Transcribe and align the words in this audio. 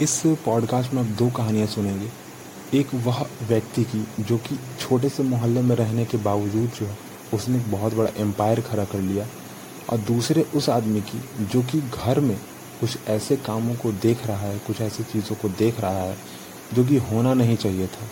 इस 0.00 0.22
पॉडकास्ट 0.26 0.92
में 0.92 1.02
आप 1.02 1.08
दो 1.08 1.30
कहानियाँ 1.30 1.66
सुनेंगे। 1.66 2.08
एक 2.78 2.94
वह 2.94 3.26
व्यक्ति 3.48 3.84
की, 3.84 4.08
जो 4.22 4.38
कि 4.38 4.58
छोटे 4.80 5.08
से 5.08 5.22
मोहल्ले 5.22 5.62
में 5.62 5.76
रहने 5.76 6.04
के 6.04 6.16
बावजूद 6.16 6.70
जो 6.80 6.86
है, 6.86 6.98
उसने 7.34 7.58
बहुत 7.58 7.94
बड़ा 7.94 8.10
एम्पायर 8.16 8.60
खड़ा 8.60 8.84
कर 8.84 9.00
लिया। 9.00 9.26
और 9.90 9.98
दूसरे 9.98 10.42
उस 10.42 10.68
आदमी 10.68 11.00
की, 11.00 11.44
जो 11.44 11.62
कि 11.62 11.80
घर 11.80 12.20
में 12.20 12.40
कुछ 12.80 12.98
ऐसे 13.08 13.36
कामों 13.36 13.74
को 13.74 13.92
देख 13.92 14.26
रहा 14.26 14.36
है, 14.36 14.58
कुछ 14.58 14.80
ऐसी 14.80 15.02
चीज़ों 15.02 15.36
को 15.36 15.48
देख 15.48 15.80
रहा 15.80 15.98
है, 15.98 16.18
जो 16.74 16.84
कि 16.84 16.96
होना 16.96 17.34
नहीं 17.34 17.56
चाहिए 17.56 17.86
था। 17.86 18.08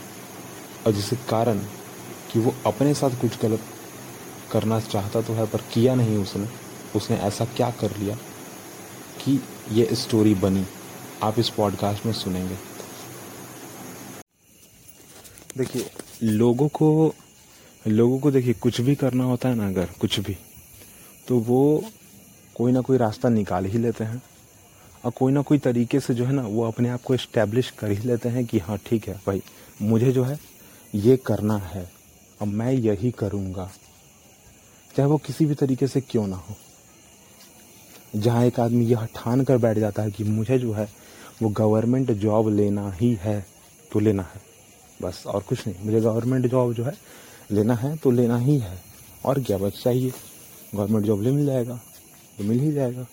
और 0.87 0.93
जिसके 0.93 1.17
कारण 1.17 1.59
कि 2.33 2.39
वो 2.39 2.55
अपने 2.67 2.95
साथ 2.95 3.11
कुछ 3.11 3.41
गलत 3.43 3.61
करना 4.53 4.81
चाहता 4.81 5.23
तो 5.23 5.33
है, 5.33 5.47
पर 5.47 5.59
किया 5.59 5.95
नहीं 5.95 6.17
उसने। 6.17 6.49
उसने 6.97 7.17
ऐसा 7.17 7.45
क्या 7.45 7.71
कर 7.71 7.97
लिया 7.97 8.17
कि 9.25 9.41
ये 9.73 9.89
स्टोरी 9.93 10.35
बनी? 10.35 10.67
आप 11.23 11.39
इस 11.39 11.49
पॉडकास्ट 11.49 12.07
में 12.07 12.13
सुनेंगे। 12.13 12.57
देखिए, 15.59 15.91
लोगों 16.23 16.69
को 16.69 17.15
लोगों 17.87 18.19
को 18.19 18.31
देखिए, 18.31 18.55
कुछ 18.55 18.81
भी 18.81 18.95
करना 18.95 19.25
होता 19.25 19.49
है 19.49 19.55
ना 19.55 19.67
अगर, 19.67 19.87
कुछ 20.01 20.21
भी 20.21 20.37
तो 21.29 21.39
वो 21.39 21.85
कोई 22.55 22.73
ना 22.73 22.81
कोई 22.81 22.99
रास्ता 22.99 23.29
निकाल 23.29 23.65
ही 23.65 23.79
लेते 23.79 24.05
हैं। 24.05 24.23
और 25.05 25.11
कोई 25.11 25.33
ना 25.33 25.43
कोई 25.43 25.59
तरीके 25.59 26.01
से 26.01 26.15
जो 26.15 26.25
है 26.25 26.33
ना, 26.33 26.43
वो 26.43 26.63
अपने 26.65 26.89
आप 26.89 27.03
को 27.03 27.15
इस्टेब्लिश 27.15 27.71
कर 27.71 27.91
ही 27.91 28.09
लेते 28.09 28.29
हैं 28.29 28.45
कि 28.47 28.59
हाँ 28.59 28.79
ठीक 28.87 29.09
है, 29.09 29.15
भाई, 29.27 29.43
मुझे 29.83 30.13
जो 30.13 30.25
है, 30.25 30.39
ये 30.95 31.17
करना 31.17 31.57
है 31.59 31.91
अब 32.41 32.49
मैं 32.49 32.73
यही 32.73 33.11
करूँगा। 33.11 33.71
चाहे 34.97 35.09
वो 35.09 35.17
किसी 35.19 35.47
भी 35.47 35.55
तरीके 35.55 35.87
से 35.87 36.01
क्यों 36.01 36.27
ना 36.27 36.37
हो। 36.37 36.57
जहाँ 38.17 38.45
एक 38.45 38.61
आदमी 38.61 38.85
यह 38.85 39.05
ठान 39.15 39.45
कर 39.45 39.59
बैठ 39.59 39.79
जाता 39.79 40.03
है 40.03 40.11
कि 40.11 40.25
मुझे 40.25 40.59
जो 40.59 40.73
है 40.73 41.06
वो 41.43 41.49
गवर्नमेंट 41.49 42.11
जॉब 42.13 42.49
लेना 42.49 42.91
ही 42.93 43.13
है 43.15 43.45
तो 43.93 44.01
लेना 44.01 44.23
है। 44.23 44.41
बस 45.03 45.23
और 45.27 45.43
कुछ 45.43 45.67
नहीं, 45.67 45.77
मुझे 45.85 46.01
गवर्नमेंट 46.01 46.47
जॉब 46.47 46.73
जो 46.73 46.85
है, 46.85 46.95
लेना 47.51 47.75
है 47.75 47.97
तो 47.97 48.11
लेना 48.11 48.39
ही 48.39 48.59
है। 48.59 48.79
और 49.25 49.43
क्या 49.43 49.59
बस 49.59 49.81
चाहिए? 49.85 50.13
गवर्नमेंट 50.75 51.07
जॉब 51.07 51.23
ले 51.23 51.31
मिल 51.31 51.47
जाएगा 51.47 51.81
तो 52.39 52.45
मिल 52.45 52.61
ही 52.61 52.73
जाएगा। 52.73 53.07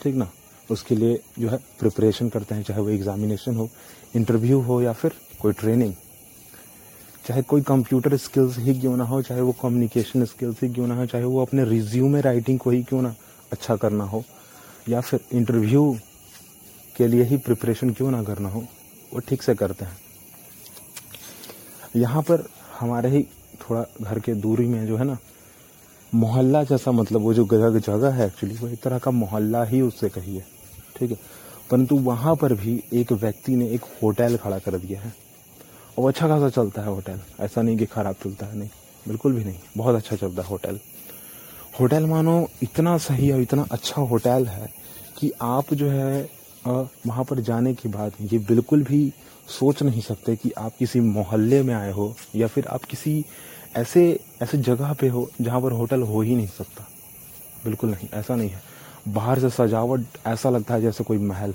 ठीक 0.00 0.14
ना? 0.14 0.30
उसके 0.70 0.94
लिए 0.94 1.20
जो 1.38 1.48
है 1.48 1.56
प्रिपरेशन 1.78 2.28
करते 2.28 2.54
हैं, 2.54 2.62
चाहे 2.62 2.80
वो 2.80 2.88
एग्जामिनेशन 2.88 3.56
हो 3.56 3.68
इंटरव्यू 4.16 4.60
हो 4.60 4.80
या 4.82 4.92
फिर 4.92 5.12
कोई 5.40 5.52
ट्रेनिंग 5.52 5.94
चाहे 7.24 7.42
कोई 7.42 7.62
कंप्यूटर 7.62 8.16
स्किल्स 8.16 8.58
ही 8.58 8.80
क्यों 8.80 8.96
ना 8.96 9.04
हो, 9.04 9.22
चाहे 9.22 9.40
वो 9.40 9.52
कम्युनिकेशन 9.52 10.24
स्किल्स 10.24 10.62
ही 10.62 10.68
क्यों 10.68 10.86
ना 10.86 10.96
हो, 10.96 11.06
चाहे 11.06 11.24
वो 11.24 11.42
अपने 11.42 11.64
रिज्यूमे 11.64 12.20
राइटिंग 12.20 12.58
को 12.58 12.70
ही 12.70 12.82
क्यों 12.82 13.02
ना 13.02 13.14
अच्छा 13.52 13.76
करना 13.76 14.04
हो, 14.04 14.24
या 14.88 15.00
फिर 15.00 15.20
इंटरव्यू 15.32 15.96
के 16.96 17.06
लिए 17.06 17.24
ही 17.24 17.36
प्रिपरेशन 17.36 17.90
क्यों 17.90 18.10
ना 18.10 18.22
करना 18.22 18.48
हो? 18.48 18.60
वो 19.14 19.20
ठीक 19.20 19.42
से 19.42 19.54
करते 19.54 19.84
हैं। 19.84 19.98
यहाँ 21.96 22.22
पर 22.22 22.44
हमारे 22.78 23.08
ही 23.10 23.22
थोड़ा 23.60 23.84
घर 24.02 24.18
के 24.18 24.34
दूरी 24.34 24.66
में 24.66 24.86
जो 24.86 24.96
है 24.96 25.04
ना, 25.04 25.16
मोहल्ला 26.12 26.62
जैसा 26.64 26.92
मतलब 26.92 27.20
वो 27.20 27.34
जो 27.34 27.44
जगह 27.46 27.78
जगह 27.80 28.14
है 28.14 28.26
एक्चुअली 28.26 28.54
वो 28.56 28.68
एक 28.68 28.80
तरह 28.82 28.98
का 28.98 29.10
मोहल्ला 29.10 29.62
ही 29.64 29.80
उससे 29.80 30.08
कहिए 30.08 30.42
ठीक 30.96 31.10
है? 31.10 31.16
परंतु 31.70 31.96
वहाँ 31.98 32.34
पर 32.36 32.54
भी 32.54 32.82
एक 32.92 33.12
व्यक्ति 33.12 33.56
ने 33.56 33.68
एक 33.74 33.84
होटल 34.02 34.36
खड़ा 34.36 34.58
कर 34.58 34.78
दिया 34.78 35.00
है। 35.00 35.12
और 35.98 36.08
अच्छा 36.08 36.28
खासा 36.28 36.48
चलता 36.50 36.82
है 36.82 36.88
होटल 36.88 37.20
ऐसा 37.40 37.62
नहीं 37.62 37.76
कि 37.76 37.86
ख़राब 37.86 38.14
चलता 38.24 38.46
है, 38.46 38.56
नहीं। 38.58 38.68
बिल्कुल 39.06 39.32
भी 39.32 39.44
नहीं। 39.44 39.58
बहुत 39.76 39.94
अच्छा 39.94 40.16
चलता 40.16 40.42
है 40.42 40.48
होटल 40.48 40.78
होटल 41.80 42.06
मानो 42.06 42.46
इतना 42.62 42.96
सही 42.98 43.30
और 43.32 43.40
इतना 43.40 43.66
अच्छा 43.72 44.02
होटल 44.02 44.46
है 44.46 44.68
कि 45.18 45.30
आप 45.42 45.72
जो 45.74 45.88
है 45.90 46.28
वहाँ 46.66 47.24
पर 47.24 47.40
जाने 47.40 47.74
के 47.74 47.88
बाद 47.88 48.12
ये 48.22 48.38
बिल्कुल 48.38 48.82
भी 48.82 49.12
सोच 49.48 49.82
नहीं 49.82 50.00
सकते 50.00 50.34
कि 50.36 50.50
आप 50.58 50.72
किसी 50.78 51.00
मोहल्ले 51.00 51.62
में 51.62 51.74
आए 51.74 51.92
हो 51.92 52.14
या 52.36 52.46
फिर 52.46 52.66
आप 52.66 52.84
किसी 52.84 53.24
ऐसे 53.76 54.02
ऐसे 54.42 54.58
जगह 54.58 54.92
पे 54.92 55.08
हो 55.08 55.28
जहाँ 55.40 55.60
पर 55.62 55.72
होटल 55.72 56.02
हो 56.02 56.20
ही 56.20 56.34
नहीं 56.36 56.46
सकता। 56.48 56.86
बिल्कुल 57.64 57.90
नहीं, 57.90 58.08
ऐसा 58.14 58.34
नहीं 58.34 58.48
है। 58.48 58.62
बाहर 59.08 59.40
से 59.40 59.50
सजावट 59.50 60.04
ऐसा 60.26 60.50
लगता 60.50 60.74
है 60.74 60.80
जैसे 60.82 61.04
कोई 61.04 61.18
महल। 61.18 61.54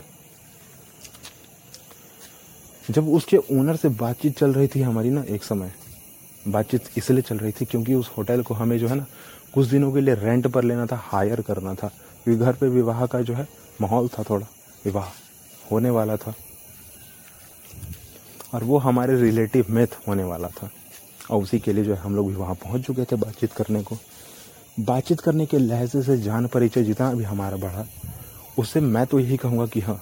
जब 2.89 3.09
उसके 3.09 3.37
ओनर 3.37 3.75
से 3.75 3.89
बातचीत 3.91 4.37
चल 4.39 4.53
रही 4.53 4.67
थी 4.67 4.81
हमारी 4.81 5.09
ना 5.09 5.23
एक 5.25 5.43
समय, 5.43 5.71
बातचीत 6.47 6.89
इसलिए 6.97 7.21
चल 7.21 7.37
रही 7.37 7.51
थी 7.51 7.65
क्योंकि 7.65 7.93
उस 7.93 8.11
होटल 8.17 8.41
को 8.41 8.53
हमें 8.53 8.77
जो 8.79 8.87
है 8.87 8.95
ना 8.95 9.05
कुछ 9.53 9.67
दिनों 9.67 9.91
के 9.91 10.01
लिए 10.01 10.15
रेंट 10.15 10.47
पर 10.47 10.63
लेना 10.63 10.85
था 10.85 10.95
हायर 11.03 11.41
करना 11.41 11.73
था, 11.73 11.87
क्योंकि 12.23 12.43
घर 12.45 12.53
पे 12.53 12.67
विवाह 12.69 13.05
का 13.05 13.21
जो 13.21 13.33
है 13.33 13.47
माहौल 13.81 14.07
था 14.07 14.23
थोड़ा। 14.23 14.47
विवाह 14.85 15.11
होने 15.71 15.89
वाला 15.89 16.17
था। 16.17 16.33
और 18.53 18.63
वो 18.63 18.77
हमारे 18.77 19.21
रिलेटिव 19.21 19.65
में 19.69 19.85
होने 20.07 20.23
वाला 20.23 20.47
था। 20.47 20.69
और 21.31 21.41
उसी 21.43 21.59
के 21.59 21.73
लिए 21.73 21.83
जो 21.83 21.93
है 21.93 21.99
हम 21.99 22.15
लोग 22.15 22.27
भी 22.27 22.35
वहाँ 22.35 22.55
पहुँच 22.55 22.81
चुके 22.81 23.03
थे 23.03 23.15
बातचीत 23.15 23.51
करने 23.51 23.83
को। 23.83 23.97
बातचीत 24.79 25.19
करने 25.19 25.45
के 25.45 25.57
लहजे 25.57 26.01
से 26.03 26.17
जान 26.17 26.47
परिचय 26.47 26.83
जितना 26.83 27.11
भी 27.13 27.23
हमारा 27.23 27.57
बढ़ा, 27.57 27.85
उससे 28.57 28.79
मैं 28.79 29.05
तो 29.05 29.19
यही 29.19 29.37
कहूँगा 29.37 29.65
कि 29.65 29.79
हाँ 29.79 30.01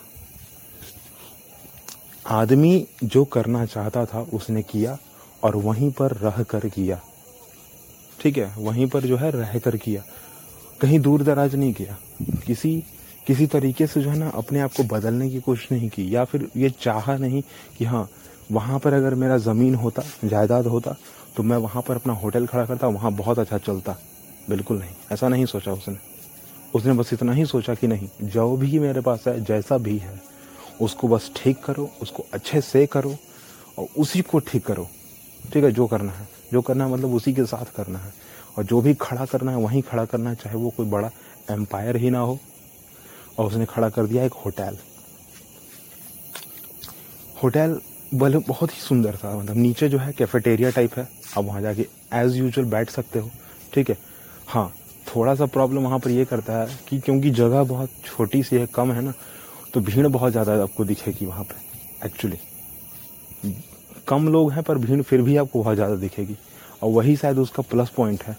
आदमी 2.26 2.88
जो 3.04 3.24
करना 3.26 3.66
चाहता 3.66 4.06
था 4.06 4.22
उसने 4.34 4.62
किया 4.62 4.98
और 5.44 5.56
वहीं 5.56 5.92
पर 5.92 6.12
रह 6.12 6.44
कर 6.44 6.68
किया। 6.70 7.00
ठीक 8.22 8.38
है, 8.38 8.54
वहीं 8.58 8.88
पर 8.88 9.04
जो 9.04 9.18
है 9.18 9.32
रह 9.32 9.60
कर 9.60 9.78
किया। 9.78 10.04
कहीं 10.82 11.00
दूर 11.00 11.24
दराज 11.24 11.56
नहीं 11.56 11.74
किया। 11.74 11.98
किसी 12.48 12.84
किसी 13.28 13.46
तरीके 13.48 13.88
से 13.88 14.02
जो 14.02 14.10
है 14.10 14.18
ना 14.18 14.30
अपने 14.30 14.60
आप 14.60 14.72
को 14.78 14.84
बदलने 14.84 15.30
की 15.30 15.40
कोशिश 15.40 15.72
नहीं 15.72 15.90
की, 15.90 16.16
या 16.16 16.24
फिर 16.24 16.50
ये 16.58 16.70
चाहा 16.70 17.18
नहीं 17.18 17.42
कि 17.78 17.86
हाँ 17.86 18.10
वहाँ 18.52 18.80
पर 18.80 18.94
अगर 18.94 19.16
मेरा 19.16 19.38
ज़मीन 19.38 19.76
होता, 19.76 20.04
जायदाद 20.26 20.68
होता 20.68 20.96
तो 21.38 21.44
मैं 21.44 21.58
वहाँ 21.58 21.82
पर 21.82 21.96
अपना 21.96 22.14
होटल 22.14 22.46
खड़ा 22.46 22.66
करता, 22.66 22.88
वहाँ 22.88 23.12
बहुत 23.12 23.40
अच्छा 23.40 23.58
चलता। 23.58 23.98
बिल्कुल 24.50 24.80
नहीं, 24.80 24.96
ऐसा 25.12 25.28
नहीं 25.28 25.46
सोचा 25.46 25.72
उसने। 25.72 25.98
उसने 26.76 26.94
बस 26.94 27.14
इतना 27.14 27.34
ही 27.34 27.46
सोचा 27.46 27.74
कि 27.74 27.88
नहीं, 27.88 28.10
जो 28.24 28.58
भी 28.58 28.80
मेरे 28.80 29.02
पास 29.02 29.24
है, 29.28 29.44
जैसा 29.44 29.78
भी 29.78 29.98
है, 29.98 30.22
उसको 30.82 31.08
बस 31.08 31.32
ठीक 31.36 31.64
करो, 31.64 31.90
उसको 32.02 32.26
अच्छे 32.34 32.62
से 32.62 32.86
करो, 32.86 33.16
और 33.80 33.88
उसी 33.98 34.22
को 34.22 34.40
ठीक 34.40 34.66
करो। 34.66 34.88
ठीक 35.54 35.64
है, 35.64 35.72
जो 35.72 35.88
करना 35.88 36.12
है। 36.12 36.28
जो 36.54 36.62
करना 36.62 36.86
है 36.86 36.92
मतलब 36.92 37.14
उसी 37.14 37.34
के 37.34 37.46
साथ 37.46 37.76
करना 37.76 38.00
है। 38.00 38.14
और 38.58 38.64
जो 38.64 38.82
भी 38.82 38.94
खड़ा 38.94 39.26
करना 39.26 39.52
है, 39.52 39.58
वहीं 39.58 39.82
खड़ा 39.82 40.06
करना 40.06 40.30
है, 40.30 40.36
चाहे 40.36 40.56
वो 40.56 40.70
कोई 40.70 40.86
बड़ा 40.86 41.12
एम्पायर 41.52 41.96
ही 41.96 42.10
ना 42.10 42.20
हो। 42.20 42.40
और 43.38 43.46
उसने 43.46 43.66
खड़ा 43.66 43.90
कर 43.90 44.06
दिया 44.08 44.24
एक 44.24 44.34
होटल। 44.36 44.78
होटल 47.44 47.80
बोले 48.14 48.38
बहुत 48.40 48.72
ही 48.72 48.80
सुंदर 48.80 49.16
था 49.16 49.36
मतलब 49.38 49.58
नीचे 49.58 49.90
जो 49.90 49.98
है 49.98 50.12
कैफेटेरिया 50.14 50.70
टाइप 50.70 50.98
है। 50.98 51.08
आप 51.38 51.44
वहाँ 51.44 51.62
जाके 51.62 51.86
एज 52.14 52.36
यूजल 52.38 52.66
बैठ 52.66 52.90
सकते 52.90 53.20
हो, 53.20 53.30
ठीक 53.74 53.90
है? 53.90 53.98
हाँ 54.48 54.74
थोड़ा 55.08 55.34
सा 55.36 55.46
प्रॉब्लम 55.48 55.84
वहाँ 55.84 56.00
पर 56.00 56.12
ये 56.12 56.26
करता 56.26 56.54
है 56.54 56.78
कि 56.90 57.00
क्योंकि 57.00 57.30
जगह 57.32 57.64
बहुत 57.64 57.90
छोटी 58.06 58.44
सी 58.44 58.56
है, 58.56 58.66
कम 58.68 58.92
है 58.92 59.02
ना 59.02 59.14
तो 59.74 59.82
भीड़ 59.82 60.08
बहुत 60.08 60.32
ज़्यादा 60.32 60.62
आपको 60.64 60.86
दिखेगी 60.86 61.26
वहाँ 61.26 61.44
पर 61.44 62.06
एक्चुअली 62.06 62.38
कम 64.08 64.28
लोग 64.28 64.52
हैं, 64.52 64.64
पर 64.64 64.78
भीड़ 64.78 65.02
फिर 65.02 65.22
भी 65.22 65.36
आपको 65.38 65.62
बहुत 65.62 65.76
ज़्यादा 65.76 65.96
दिखेगी। 65.96 66.36
और 66.84 66.90
वही 66.92 67.16
शायद 67.16 67.38
उसका 67.40 67.64
प्लस 67.64 67.90
पॉइंट 67.90 68.24
है 68.24 68.38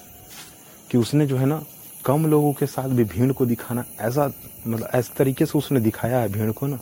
कि 0.91 0.99
उसने 0.99 1.27
जो 1.27 1.37
है 1.37 1.47
ना 1.47 1.63
कम 2.05 2.27
लोगों 2.27 2.53
के 2.53 2.67
साथ 2.67 2.89
भी 2.89 3.05
भीड़ 3.05 3.33
को 3.33 3.47
दिखाना 3.47 3.85
ऐसा 4.01 4.27
मतलब 4.67 4.89
ऐसे 4.95 5.13
तरीके 5.17 5.47
से 5.47 5.59
उसने 5.59 5.81
दिखाया 5.81 6.19
है 6.21 6.29
भीड़ 6.29 6.51
को 6.53 6.67
ना, 6.67 6.79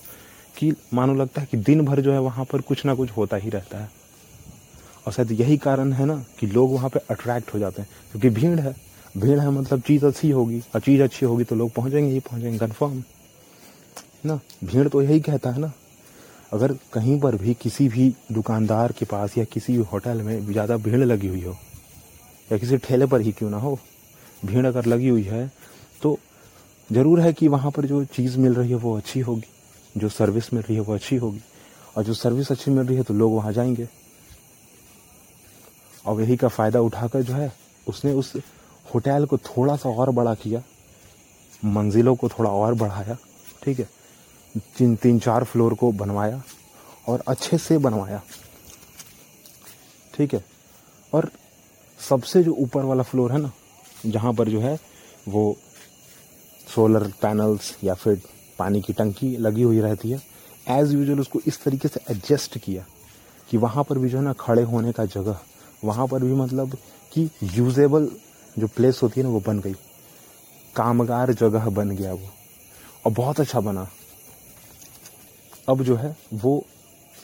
कि 0.56 0.72
मानो 0.94 1.14
लगता 1.14 1.40
है 1.40 1.46
कि 1.50 1.56
दिन 1.58 1.84
भर 1.84 2.00
जो 2.00 2.12
है 2.12 2.20
वहाँ 2.20 2.44
पर 2.44 2.60
कुछ 2.60 2.84
ना 2.86 2.94
कुछ 2.94 3.10
होता 3.10 3.36
ही 3.36 3.50
रहता 3.50 3.78
है। 3.78 3.90
और 5.06 5.12
शायद 5.12 5.32
यही 5.32 5.56
कारण 5.58 5.92
है 5.92 6.04
ना 6.06 6.16
कि 6.40 6.46
लोग 6.46 6.72
वहाँ 6.72 6.90
पे 6.90 7.00
अट्रैक्ट 7.10 7.54
हो 7.54 7.58
जाते 7.58 7.82
हैं, 7.82 7.88
क्योंकि 8.10 8.30
भीड़ 8.30 8.58
है। 8.60 8.74
भीड़ 9.14 9.38
है 9.40 9.50
मतलब 9.50 9.80
चीज़ 9.80 10.06
अच्छी 10.06 10.30
होगी, 10.30 10.60
और 10.74 10.80
चीज़ 10.80 11.02
अच्छी 11.02 11.26
होगी 11.26 11.44
तो 11.44 11.56
लोग 11.56 11.72
पहुँचेंगे 11.72 12.12
ही 12.12 12.20
पहुँचेंगे 12.20 12.58
कन्फर्म 12.58 13.02
ना, 14.26 14.38
भीड़ 14.64 14.88
तो 14.88 15.02
यही 15.02 15.20
कहता 15.20 15.50
है 15.50 15.60
ना, 15.60 15.72
अगर 16.52 16.72
कहीं 16.92 17.18
पर 17.20 17.36
भी 17.36 17.54
किसी 17.54 17.88
भी 17.88 18.12
दुकानदार 18.32 18.92
के 18.92 19.04
पास 19.04 19.38
या 19.38 19.44
किसी 19.44 19.76
भी 19.76 19.84
होटल 19.92 20.22
में 20.22 20.52
ज़्यादा 20.52 20.76
भीड़ 20.78 20.96
लगी 20.96 21.28
हुई 21.28 21.42
हो, 21.42 21.56
या 22.48 22.58
किसी 22.58 22.76
ठेले 22.78 23.06
पर 23.06 23.20
ही 23.20 23.32
क्यों 23.32 23.50
ना 23.50 23.58
हो 23.58 23.78
भीड़ 24.42 24.66
अगर 24.66 24.86
लगी 24.86 25.08
हुई 25.08 25.22
है 25.22 25.46
तो 26.02 26.18
ज़रूर 26.90 27.20
है 27.20 27.32
कि 27.32 27.48
वहाँ 27.48 27.70
पर 27.70 27.86
जो 27.86 28.04
चीज़ 28.06 28.38
मिल 28.38 28.54
रही 28.54 28.70
है 28.70 28.76
वो 28.76 28.96
अच्छी 28.96 29.20
होगी, 29.20 29.48
जो 29.94 30.08
सर्विस 30.08 30.52
मिल 30.54 30.62
रही 30.62 30.74
है 30.74 30.80
वो 30.80 30.94
अच्छी 30.94 31.16
होगी, 31.16 31.40
और 31.96 32.04
जो 32.04 32.14
सर्विस 32.14 32.50
अच्छी 32.52 32.70
मिल 32.70 32.86
रही 32.86 32.96
है 32.96 33.02
तो 33.02 33.14
लोग 33.14 33.34
वहाँ 33.34 33.52
जाएँगे। 33.52 33.88
और 36.04 36.20
यही 36.20 36.36
का 36.36 36.48
फ़ायदा 36.48 36.80
उठाकर 36.80 37.22
जो 37.22 37.34
है, 37.34 37.52
उसने 37.86 38.12
उस 38.12 38.32
होटल 38.86 39.26
को 39.26 39.38
थोड़ा 39.38 39.76
सा 39.76 39.88
और 39.90 40.10
बड़ा 40.10 40.34
किया, 40.34 40.62
मंजिलों 41.62 42.14
को 42.16 42.28
थोड़ा 42.28 42.50
और 42.50 42.74
बढ़ाया, 42.74 43.16
ठीक 43.62 43.78
है, 43.78 43.88
तीन 44.78 44.96
तीन, 44.96 45.18
चार 45.18 45.44
फ्लोर 45.44 45.74
को 45.74 45.92
बनवाया, 45.92 46.42
और 47.08 47.22
अच्छे 47.28 47.58
से 47.58 47.78
बनवाया, 47.78 48.22
ठीक 50.14 50.34
है, 50.34 50.44
और 51.12 51.30
सबसे 52.00 52.42
जो 52.42 52.52
ऊपर 52.54 52.84
वाला 52.84 53.02
फ्लोर 53.02 53.32
है 53.32 53.38
ना 53.38 53.52
जहाँ 54.06 54.32
पर 54.32 54.48
जो 54.48 54.60
है 54.60 54.78
वो 55.28 55.56
सोलर 56.74 57.06
पैनल्स 57.22 57.76
या 57.84 57.94
फिर 57.94 58.20
पानी 58.58 58.80
की 58.80 58.92
टंकी 58.92 59.36
लगी 59.36 59.62
हुई 59.62 59.80
रहती 59.80 60.10
है। 60.10 60.20
एज 60.70 60.92
यूजल 60.92 61.20
उसको 61.20 61.40
इस 61.46 61.62
तरीके 61.64 61.88
से 61.88 62.00
एडजस्ट 62.10 62.58
किया 62.58 62.84
कि 63.48 63.56
वहाँ 63.56 63.84
पर 63.84 63.98
भी 63.98 64.08
जो 64.08 64.18
है 64.18 64.24
ना 64.24 64.32
खड़े 64.32 64.62
होने 64.62 64.92
का 64.92 65.04
जगह, 65.04 65.38
वहाँ 65.84 66.06
पर 66.06 66.24
भी 66.24 66.34
मतलब 66.34 66.76
कि 67.12 67.28
यूजेबल 67.42 68.08
जो 68.58 68.66
प्लेस 68.66 69.00
होती 69.02 69.20
है 69.20 69.26
ना 69.26 69.32
वो 69.32 69.40
बन 69.40 69.60
गई। 69.60 69.74
कामगार 70.76 71.32
जगह 71.32 71.68
बन 71.70 71.90
गया 71.90 72.12
वो। 72.12 72.28
और 73.06 73.12
बहुत 73.12 73.40
अच्छा 73.40 73.60
बना। 73.60 73.88
अब 75.68 75.82
जो 75.82 75.96
है 75.96 76.16
वो 76.34 76.64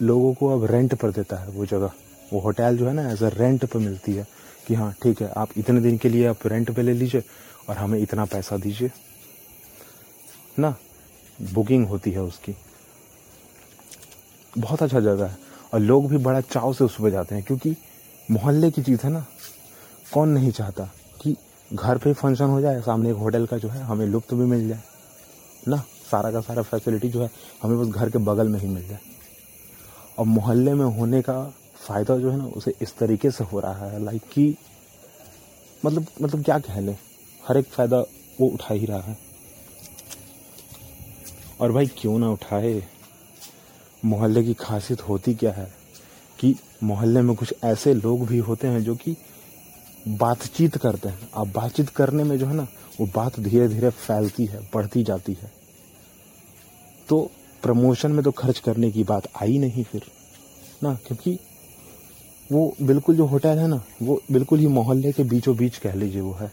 लोगों 0.03 0.35
को 0.35 0.49
अब 0.49 0.65
रेंट 0.65 0.95
पर 0.95 1.11
देता 1.11 1.37
है 1.37 1.49
वो 1.49 1.67
जगह। 1.67 1.93
वो 2.33 2.41
होटल 2.41 2.77
जो 2.77 2.87
है 2.87 2.93
ना 2.93 3.11
एज 3.13 3.23
अ 3.23 3.29
रेंट 3.29 3.65
पर 3.65 3.79
मिलती 3.79 4.13
है। 4.13 4.27
कि 4.69 4.75
हाँ 4.75 4.95
ठीक 5.03 5.23
है, 5.23 5.29
आप 5.29 5.49
इतने 5.57 5.81
दिन 5.81 5.99
के 5.99 6.09
लिए 6.09 6.27
आप 6.27 6.47
रेंट 6.47 6.71
पे 6.71 6.83
ले 6.83 6.93
लीजिए 6.93 7.23
और 7.69 7.77
हमें 7.77 7.99
इतना 7.99 8.25
पैसा 8.25 8.57
दीजिए। 8.57 8.91
ना 10.59 10.77
बुकिंग 11.55 11.89
होती 11.89 12.11
है 12.11 12.23
उसकी। 12.23 12.57
बहुत 14.59 14.83
अच्छा 14.83 15.01
जगह 15.01 15.27
है 15.27 15.39
और 15.75 15.81
लोग 15.81 16.09
भी 16.09 16.17
बड़ा 16.17 16.41
चाव 16.41 16.73
से 16.73 16.85
उस 16.85 16.97
पर 17.01 17.11
जाते 17.11 17.35
हैं 17.35 17.45
क्योंकि 17.45 17.77
मोहल्ले 18.31 18.71
की 18.71 18.83
चीज़ 18.83 19.01
है 19.05 19.11
ना। 19.11 19.27
कौन 20.15 20.29
नहीं 20.29 20.51
चाहता 20.51 20.91
कि 21.21 21.37
घर 21.75 21.99
पे 21.99 22.13
फ़ंक्शन 22.13 22.45
हो 22.45 22.61
जाए, 22.61 22.81
सामने 22.81 23.11
एक 23.11 23.17
होटल 23.17 23.47
का 23.47 23.59
जो 23.59 23.69
है, 23.69 23.83
हमें 23.83 24.07
लुप्त 24.07 24.35
भी 24.35 24.45
मिल 24.45 24.69
जाए। 24.69 24.81
ना, 25.69 25.77
सारा 26.11 26.33
का 26.33 26.41
सारा 26.41 26.63
फैसिलिटी 26.63 27.09
जो 27.09 27.23
है, 27.23 27.31
हमें 27.63 27.81
बस 27.81 27.87
घर 27.87 28.11
के 28.11 28.19
बगल 28.19 28.49
में 28.49 28.61
ही 28.61 28.69
मिल 28.69 28.89
जाए। 28.89 28.99
और 30.19 30.27
मोहल्ले 30.27 30.75
में 30.75 30.87
होने 30.87 31.23
का 31.23 31.55
फ़ायदा 31.87 32.17
जो 32.19 32.31
है 32.31 32.37
ना 32.37 32.47
उसे 32.47 32.75
इस 32.83 32.97
तरीके 32.97 33.31
से 33.31 33.45
हो 33.45 33.61
रहा 33.61 33.87
है 33.87 34.03
लाइक 34.05 34.23
कि 34.33 34.55
मतलब 35.85 36.07
मतलब 36.23 36.45
क्या 36.45 36.59
कह 36.59 36.81
लें, 36.81 36.97
हर 37.49 37.57
एक 37.57 37.67
फ़ायदा 37.67 37.99
वो 38.41 38.47
उठा 38.47 38.75
ही 38.75 38.87
रहा 38.87 39.01
है। 39.01 39.17
और 41.61 41.73
भाई 41.73 41.87
क्यों 41.87 42.19
ना 42.19 42.31
उठाए? 42.31 42.83
मोहल्ले 44.05 44.43
की 44.45 44.55
खासियत 44.55 45.01
होती 45.01 45.35
क्या 45.35 45.53
है 45.53 45.73
कि 46.39 46.55
मोहल्ले 46.83 47.23
में 47.23 47.35
कुछ 47.37 47.55
ऐसे 47.65 47.95
लोग 47.95 48.27
भी 48.27 48.39
होते 48.39 48.69
हैं 48.69 48.83
जो 48.85 48.95
कि 48.95 49.17
बातचीत 50.09 50.77
करते 50.77 51.09
हैं। 51.09 51.29
अब 51.35 51.53
बातचीत 51.53 51.89
करने 51.89 52.25
में 52.25 52.39
जो 52.39 52.47
है 52.47 52.55
ना, 52.55 52.67
वो 53.01 53.07
बात 53.07 53.41
धीरे 53.41 53.69
धीरे 53.69 53.91
फैलती 53.91 54.47
है, 54.47 54.61
बढ़ती 54.75 55.03
जाती 55.03 55.33
है। 55.33 55.53
तो 57.09 57.31
प्रमोशन 57.63 58.13
में 58.13 58.23
तो 58.25 58.31
खर्च 58.31 58.59
करने 58.59 58.91
की 58.91 59.05
बात 59.05 59.29
आई 59.43 59.59
नहीं 59.59 59.85
फिर, 59.85 60.03
ना? 60.83 60.95
क्योंकि 61.07 61.39
वो 62.51 62.75
बिल्कुल 62.83 63.17
जो 63.17 63.25
होटल 63.27 63.59
है 63.59 63.67
ना, 63.69 63.81
वो 64.03 64.21
बिल्कुल 64.33 64.59
ही 64.59 64.67
मोहल्ले 64.67 65.13
के 65.13 65.23
बीचों 65.25 65.57
बीच 65.57 65.77
कह 65.79 65.95
लीजिए 65.95 66.21
वो 66.21 66.33
है। 66.33 66.51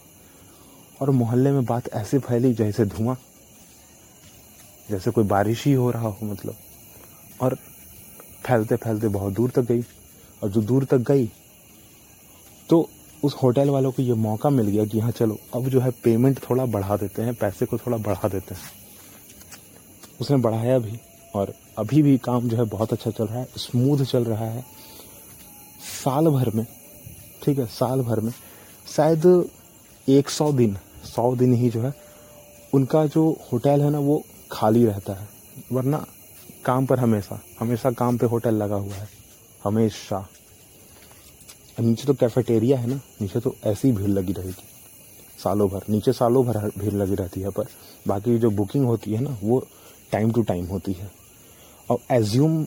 और 1.02 1.10
मोहल्ले 1.12 1.52
में 1.52 1.66
बात 1.66 1.88
ऐसे 1.94 2.20
फैली 2.20 2.54
जैसे 2.54 2.86
धुआँ, 2.86 3.16
जैसे 4.90 5.12
कोई 5.12 5.24
बारिश 5.26 5.66
ही 5.66 5.74
हो 5.74 5.90
रहा 5.92 6.08
हो 6.10 6.26
मतलब। 6.26 6.56
और 7.42 7.56
फैलते 8.46 8.76
फैलते 8.76 9.08
बहुत 9.08 9.34
दूर 9.34 9.50
तक 9.50 9.62
गई। 9.62 9.82
और 10.42 10.50
जो 10.50 10.62
दूर 10.62 10.86
तक 10.86 10.98
गई 11.08 11.30
तो 12.70 12.88
उस 13.24 13.36
होटल 13.36 13.70
वालों 13.70 13.92
को 13.92 14.02
ये 14.02 14.14
मौका 14.14 14.50
मिल 14.50 14.68
गया 14.68 14.86
कि 14.86 15.00
हाँ 15.00 15.12
चलो, 15.12 15.38
अब 15.56 15.68
जो 15.70 15.80
है 15.80 15.92
पेमेंट 16.04 16.40
थोड़ा 16.40 16.66
बढ़ा 16.66 16.96
देते 16.98 17.22
हैं, 17.22 17.34
पैसे 17.34 17.66
को 17.66 17.78
थोड़ा 17.78 17.98
बढ़ा 17.98 18.28
देते 18.28 18.56
हैं। 18.56 18.62
उसने 20.22 20.38
बढ़ाया 20.38 20.78
भी 20.80 21.00
और 21.34 21.54
अभी 21.78 22.02
भी 22.02 22.18
काम 22.18 22.48
जो 22.50 22.58
है 22.58 22.64
बहुत 22.66 22.94
अच्छा 22.94 23.12
चल 23.12 23.26
रहा 23.26 23.40
है 23.40 23.48
स्मूथ 23.58 24.04
चल 24.04 24.24
रहा 24.24 24.46
है। 24.46 24.64
साल 26.06 26.28
भर 26.30 26.50
में, 26.56 26.66
ठीक 27.44 27.60
है, 27.60 27.66
साल 27.68 28.02
भर 28.02 28.20
में, 28.20 28.32
शायद 28.88 29.50
एक 30.08 30.30
सौ 30.30 30.52
दिन 30.54 30.78
सौ 31.06 31.36
दिन 31.36 31.54
ही 31.54 31.70
जो 31.70 31.82
है, 31.82 31.94
उनका 32.74 33.06
जो 33.08 33.30
होटल 33.52 33.82
है 33.82 33.90
ना, 33.90 34.00
वो 34.00 34.24
खाली 34.52 34.86
रहता 34.86 35.14
है। 35.14 35.28
वरना 35.72 36.06
काम 36.66 36.86
पर 36.86 37.00
हमेशा 37.00 37.40
हमेशा 37.60 37.92
काम 37.94 38.18
पे 38.18 38.26
होटल 38.26 38.56
लगा 38.56 38.76
हुआ 38.76 38.94
है, 38.94 39.08
हमेशा। 39.64 40.26
नीचे 41.80 42.08
तो 42.08 42.14
कैफेटेरिया 42.14 42.78
है 42.80 42.88
ना, 42.88 43.00
नीचे 43.22 43.40
तो 43.40 43.56
ऐसी 43.66 43.92
भीड़ 43.92 44.10
लगी 44.10 44.34
रहेगी 44.34 44.64
सालों 45.40 45.70
भर, 45.70 45.84
नीचे 45.90 46.14
सालों 46.14 46.46
भर 46.46 46.72
भीड़ 46.78 46.94
लगी 46.94 47.16
रहती 47.16 47.42
है, 47.42 47.50
पर 47.50 47.66
बाकी 48.08 48.38
जो 48.40 48.50
बुकिंग 48.52 48.86
होती 48.86 49.14
है 49.14 49.22
ना, 49.22 49.38
वो 49.44 49.60
टाइम 50.12 50.32
टू 50.32 50.42
टाइम 50.44 50.66
होती 50.66 50.94
है। 50.94 51.12
और 51.90 52.00
एज्यूम 52.12 52.66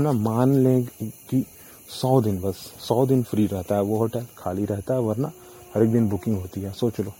ना, 0.00 0.12
मान 0.12 0.54
लें 0.54 0.84
कि 1.02 1.44
सौ 2.00 2.20
दिन 2.20 2.40
बस, 2.40 2.54
सौ 2.80 3.06
दिन 3.06 3.22
फ्री 3.22 3.46
रहता 3.46 3.74
है 3.74 3.82
वो 3.82 3.98
होटल 3.98 4.26
खाली 4.38 4.64
रहता 4.64 4.94
है, 4.94 5.00
वरना 5.00 5.32
हर 5.74 5.82
एक 5.82 5.92
दिन 5.92 6.08
बुकिंग 6.08 6.40
होती 6.40 6.60
है। 6.60 6.72
सोच 6.72 7.00
लो। 7.00 7.12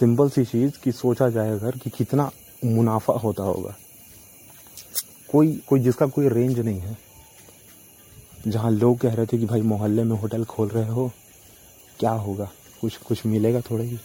सिंपल 0.00 0.30
सी 0.30 0.44
चीज़ 0.44 0.72
कि 0.84 0.92
सोचा 0.92 1.28
जाए 1.28 1.50
अगर 1.50 1.70
कि 1.70 1.90
कितना 1.90 2.30
मुनाफा 2.64 3.12
होता 3.12 3.42
होगा। 3.42 3.76
कोई 5.32 5.62
कोई 5.68 5.80
जिसका 5.80 6.06
कोई 6.06 6.28
रेंज 6.28 6.58
नहीं 6.58 6.80
है। 6.80 6.98
जहाँ 8.48 8.70
लोग 8.70 8.98
कह 8.98 9.14
रहे 9.14 9.26
थे 9.26 9.38
कि 9.38 9.46
भाई 9.46 9.62
मोहल्ले 9.62 10.04
में 10.04 10.16
होटल 10.16 10.44
खोल 10.44 10.68
रहे 10.68 10.88
हो, 10.88 11.10
क्या 11.98 12.10
होगा? 12.10 12.50
कुछ 12.80 12.96
कुछ 12.96 13.26
मिलेगा 13.26 13.60
थोड़ा 13.60 13.84
ही। 13.84 13.98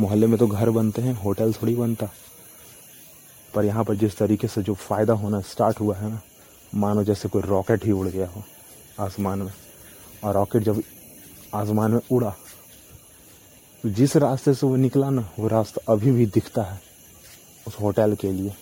मोहल्ले 0.00 0.26
में 0.26 0.38
तो 0.38 0.46
घर 0.46 0.70
बनते 0.70 1.02
हैं 1.02 1.14
होटल 1.14 1.52
थोड़ी 1.52 1.74
बनता। 1.74 2.08
पर 3.54 3.64
यहाँ 3.64 3.84
पर 3.84 3.94
जिस 3.94 4.18
तरीके 4.18 4.48
से 4.48 4.62
जो 4.62 4.74
फ़ायदा 4.74 5.12
होना 5.12 5.40
स्टार्ट 5.40 5.80
हुआ 5.80 5.96
है 5.96 6.10
ना, 6.10 6.20
मानो 6.74 7.04
जैसे 7.04 7.28
कोई 7.28 7.42
रॉकेट 7.42 7.84
ही 7.84 7.92
उड़ 7.92 8.08
गया 8.08 8.28
हो। 8.28 8.42
आसमान 8.98 9.38
में। 9.38 9.52
और 10.24 10.34
रॉकेट 10.34 10.62
जब 10.62 10.82
आसमान 11.54 11.90
में 11.90 12.00
उड़ा 12.12 12.34
तो 13.84 13.88
जिस 13.90 14.16
रास्ते 14.18 14.54
से 14.54 14.66
वो 14.66 14.76
निकला 14.76 15.10
ना, 15.10 15.28
वो 15.38 15.48
रास्ता 15.48 15.92
अभी 15.92 16.10
भी 16.12 16.26
दिखता 16.28 16.62
है 16.62 16.80
उस 17.66 17.76
होटल 17.80 18.14
के 18.14 18.32
लिए। 18.32 18.52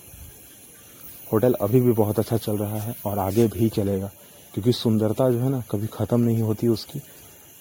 होटल 1.31 1.55
अभी 1.55 1.81
भी 1.81 1.93
बहुत 1.93 2.19
अच्छा 2.19 2.37
चल 2.37 2.57
रहा 2.57 2.79
है 2.79 2.95
और 3.07 3.19
आगे 3.19 3.47
भी 3.49 3.69
चलेगा, 3.71 4.11
क्योंकि 4.55 4.73
सुंदरता 4.73 5.31
जो 5.31 5.39
है 5.41 5.49
ना 5.51 5.63
कभी 5.71 5.87
ख़त्म 5.93 6.21
नहीं 6.21 6.43
होती 6.43 6.69
उसकी, 6.69 6.99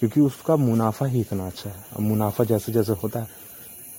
क्योंकि 0.01 0.21
उसका 0.21 0.55
मुनाफा 0.57 1.05
ही 1.05 1.21
इतना 1.21 1.47
अच्छा 1.47 1.69
है। 1.69 1.85
अब 1.93 2.01
मुनाफा 2.01 2.43
जैसे 2.43 2.71
जैसे 2.71 2.93
होता 2.93 3.19
है, 3.19 3.27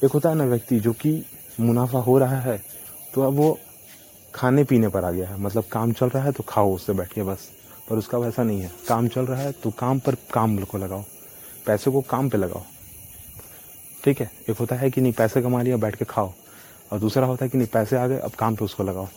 एक 0.02 0.10
होता 0.10 0.28
है 0.28 0.34
ना 0.34 0.44
व्यक्ति 0.44 0.80
जो 0.80 0.92
कि 0.94 1.22
मुनाफा 1.60 1.98
हो 2.00 2.18
रहा 2.18 2.40
है 2.40 2.62
तो 3.14 3.22
अब 3.22 3.34
वो 3.34 3.58
खाने 4.34 4.64
पीने 4.64 4.88
पर 4.88 5.04
आ 5.04 5.10
गया 5.10 5.28
है। 5.28 5.40
मतलब 5.40 5.64
काम 5.72 5.92
चल 5.92 6.08
रहा 6.08 6.24
है 6.24 6.32
तो 6.32 6.44
खाओ 6.48 6.74
उससे 6.74 6.92
बैठ 6.92 7.12
के 7.12 7.22
बस। 7.22 7.48
पर 7.90 7.96
उसका 7.96 8.18
वैसा 8.18 8.42
नहीं 8.42 8.60
है। 8.60 8.72
काम 8.88 9.08
चल 9.08 9.26
रहा 9.26 9.40
है 9.40 9.52
तो 9.52 9.70
काम 9.70 9.98
पर 9.98 10.14
काम 10.14 10.58
को 10.58 10.78
लगाओ। 10.78 11.04
पैसे 11.66 11.90
को 11.90 12.00
काम 12.00 12.28
पे 12.28 12.38
लगाओ। 12.38 12.62
ठीक 14.04 14.20
है? 14.20 14.30
एक 14.50 14.56
होता 14.56 14.76
है 14.76 14.90
कि 14.90 15.00
नहीं, 15.00 15.12
पैसे 15.12 15.42
कमा 15.42 15.62
लिया, 15.62 15.76
बैठ 15.76 15.96
के 15.96 16.04
खाओ। 16.04 16.32
और 16.92 16.98
दूसरा 16.98 17.26
होता 17.26 17.44
है 17.44 17.48
कि 17.48 17.58
नहीं, 17.58 17.68
पैसे 17.68 17.96
आ 17.96 18.06
गए, 18.06 18.18
अब 18.18 18.30
काम 18.30 18.56
पे 18.56 18.64
उसको 18.64 18.84
लगाओ। 18.84 19.08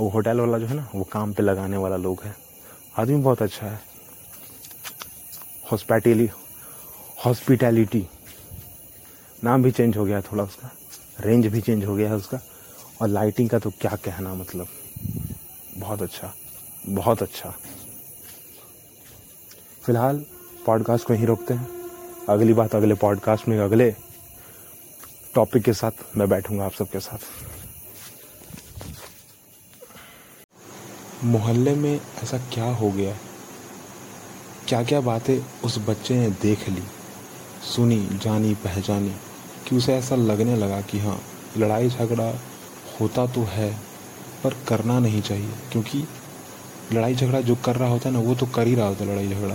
वो 0.00 0.08
होटल 0.08 0.40
वाला 0.40 0.58
जो 0.58 0.66
है 0.66 0.74
ना, 0.74 0.88
वो 0.94 1.04
काम 1.04 1.32
पे 1.32 1.42
लगाने 1.42 1.76
वाला 1.76 1.96
लोग 1.96 2.22
है। 2.24 2.36
आदमी 2.98 3.16
बहुत 3.16 3.42
अच्छा 3.42 3.66
है। 3.66 3.80
हॉस्पिटली 5.72 6.30
हॉस्पिटैलिटी 7.26 8.06
नाम 9.44 9.62
भी 9.62 9.70
चेंज 9.70 9.96
हो 9.96 10.04
गया 10.04 10.20
थोड़ा 10.20 10.44
उसका। 10.44 10.70
रेंज 11.20 11.46
भी 11.46 11.60
चेंज 11.60 11.84
हो 11.84 11.94
गया 11.94 12.08
है 12.08 12.16
उसका। 12.16 12.40
और 13.02 13.08
लाइटिंग 13.08 13.50
का 13.50 13.58
तो 13.58 13.70
क्या 13.70 13.96
कहना 14.04 14.34
मतलब? 14.34 14.66
बहुत 15.78 16.02
अच्छा। 16.02 16.34
बहुत 16.88 17.22
अच्छा। 17.22 17.50
फ़िलहाल 19.82 20.24
पॉडकास्ट 20.66 21.06
को 21.06 21.14
यहीं 21.14 21.26
रोकते 21.26 21.54
हैं। 21.54 21.68
अगली 22.28 22.52
बात 22.52 22.74
अगले 22.74 22.94
पॉडकास्ट 22.94 23.48
में, 23.48 23.58
अगले 23.58 23.90
टॉपिक 25.34 25.62
के 25.62 25.72
साथ 25.72 26.16
मैं 26.16 26.28
बैठूँगा 26.28 26.64
आप 26.64 26.72
सबके 26.72 27.00
साथ। 27.00 27.18
मोहल्ले 31.24 31.74
में 31.74 32.00
ऐसा 32.22 32.38
क्या 32.38 32.64
हो 32.64 32.90
गया? 32.90 33.16
क्या 34.68 34.82
क्या 34.84 35.00
बातें 35.00 35.38
उस 35.64 35.78
बच्चे 35.78 36.16
ने 36.16 36.30
देख 36.30 36.68
ली? 36.68 36.82
सुनी, 37.66 37.98
जानी, 38.22 38.54
पहचानी, 38.54 39.14
कि 39.68 39.76
उसे 39.76 39.94
ऐसा 39.94 40.16
लगने 40.16 40.56
लगा 40.56 40.80
कि 40.80 40.98
हाँ 40.98 41.20
लड़ाई 41.56 41.88
झगड़ा 41.88 42.32
होता 43.00 43.26
तो 43.26 43.42
है, 43.42 43.72
पर 44.44 44.54
करना 44.68 44.98
नहीं 44.98 45.22
चाहिए, 45.22 45.52
क्योंकि 45.72 46.04
लड़ाई 46.92 47.14
झगड़ा 47.14 47.40
जो 47.40 47.54
कर 47.64 47.76
रहा 47.76 47.88
होता 47.88 48.08
है 48.08 48.14
ना, 48.14 48.20
वो 48.20 48.34
तो 48.34 48.46
कर 48.46 48.66
ही 48.66 48.74
रहा 48.74 48.86
होता 48.86 49.04
है 49.04 49.10
लड़ाई 49.10 49.28
झगड़ा। 49.28 49.54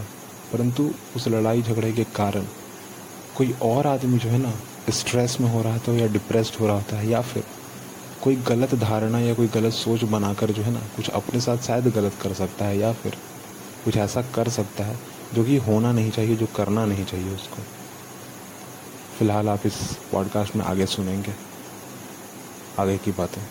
परंतु 0.53 0.89
उस 1.15 1.27
लड़ाई 1.27 1.61
झगड़े 1.61 1.91
के 1.93 2.03
कारण 2.15 2.45
कोई 3.37 3.53
और 3.63 3.87
आदमी 3.87 4.17
जो 4.17 4.29
है 4.29 4.37
ना 4.37 4.53
स्ट्रेस 4.89 5.37
में 5.41 5.49
हो 5.51 5.61
रहा 5.61 5.77
था 5.77 5.93
या 5.93 6.07
डिप्रेस्ड 6.07 6.59
हो 6.59 6.67
रहा 6.67 6.75
होता 6.75 6.97
है, 6.97 7.07
या 7.09 7.21
फिर 7.21 7.43
कोई 8.23 8.35
गलत 8.35 8.75
धारणा 8.75 9.19
या 9.19 9.33
कोई 9.33 9.47
गलत 9.47 9.73
सोच 9.73 10.03
बनाकर 10.03 10.51
जो 10.51 10.61
है 10.63 10.71
ना, 10.71 10.79
कुछ 10.95 11.09
अपने 11.09 11.41
साथ 11.41 11.57
शायद 11.57 11.87
गलत 11.87 12.13
कर 12.21 12.33
सकता 12.33 12.65
है 12.65 12.77
या 12.77 12.93
फिर 12.93 13.17
कुछ 13.85 13.97
ऐसा 13.97 14.21
कर 14.35 14.49
सकता 14.49 14.83
है 14.83 14.99
जो 15.33 15.43
कि 15.43 15.57
होना 15.57 15.91
नहीं 15.91 16.11
चाहिए, 16.11 16.35
जो 16.35 16.45
करना 16.55 16.85
नहीं 16.85 17.05
चाहिए 17.05 17.33
उसको। 17.35 17.63
फ़िलहाल 19.17 19.49
आप 19.49 19.65
इस 19.65 19.75
पॉडकास्ट 20.11 20.55
में 20.55 20.65
आगे 20.65 20.85
सुनेंगे। 20.85 21.33
आगे 22.79 22.97
की 22.97 23.11
बातें। 23.11 23.41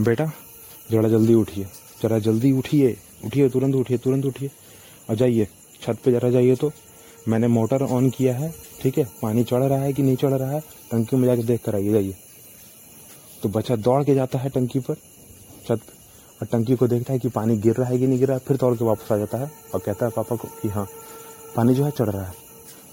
बेटा 0.00 0.30
जरा 0.90 1.08
जल्दी 1.08 1.34
उठिए। 1.34 1.66
जरा 2.02 2.18
जल्दी 2.18 2.52
उठिए। 2.52 2.96
उठिए, 3.24 3.48
तुरंत 3.48 3.74
उठिए 3.74 3.98
तुरंत 3.98 4.26
उठिए। 4.26 4.50
और 5.10 5.16
जाइए, 5.16 5.48
छत 5.82 5.98
पे 6.04 6.12
जरा 6.12 6.30
जाइए 6.30 6.54
तो। 6.54 6.72
मैंने 7.28 7.48
मोटर 7.48 7.82
ऑन 7.82 8.10
किया 8.10 8.36
है, 8.36 8.54
ठीक 8.82 8.98
है? 8.98 9.04
पानी 9.22 9.44
चढ़ 9.44 9.62
रहा 9.62 9.78
है 9.78 9.92
कि 9.92 10.02
नहीं 10.02 10.16
चढ़ 10.16 10.32
रहा 10.32 10.50
है? 10.50 10.60
टंकी 10.60 11.16
में 11.16 11.26
जाकर 11.28 11.42
देख 11.42 11.64
कर 11.64 11.74
आइए, 11.74 11.92
जाइए। 11.92 12.14
तो 13.42 13.48
बच्चा 13.48 13.76
दौड़ 13.76 14.04
के 14.04 14.14
जाता 14.14 14.38
है 14.38 14.50
टंकी 14.50 14.78
पर, 14.78 14.94
छत। 15.68 15.80
और 16.40 16.46
टंकी 16.46 16.76
को 16.76 16.88
देखता 16.88 17.12
है 17.12 17.18
कि 17.18 17.28
पानी 17.28 17.56
गिर 17.56 17.76
रहा 17.76 17.88
है 17.88 17.98
कि 17.98 18.06
नहीं 18.06 18.18
गिर 18.18 18.28
रहा 18.28 18.36
है, 18.36 18.42
फिर 18.48 18.56
दौड़ 18.56 18.74
के 18.76 18.84
वापस 18.84 19.12
आ 19.12 19.16
जाता 19.16 19.38
है 19.38 19.50
और 19.74 19.80
कहता 19.80 20.06
है 20.06 20.12
पापा 20.16 20.36
को 20.36 20.48
कि 20.62 20.68
हाँ 20.68 20.86
पानी 21.56 21.74
जो 21.74 21.84
है 21.84 21.90
चढ़ 21.90 22.10
रहा 22.10 22.24
है। 22.24 22.34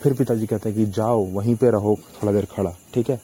फिर 0.02 0.14
पिताजी 0.14 0.48
कहते 0.48 0.70
हैं 0.70 0.78
कि 0.78 0.86
जाओ, 0.86 1.24
वहीं 1.25 1.56
पे 1.56 1.70
रहो, 1.72 1.98
थोड़ा 2.24 2.34
देर 2.34 2.46
खड़ा, 2.46 2.75
ठीक 2.94 3.10
है? 3.10 3.22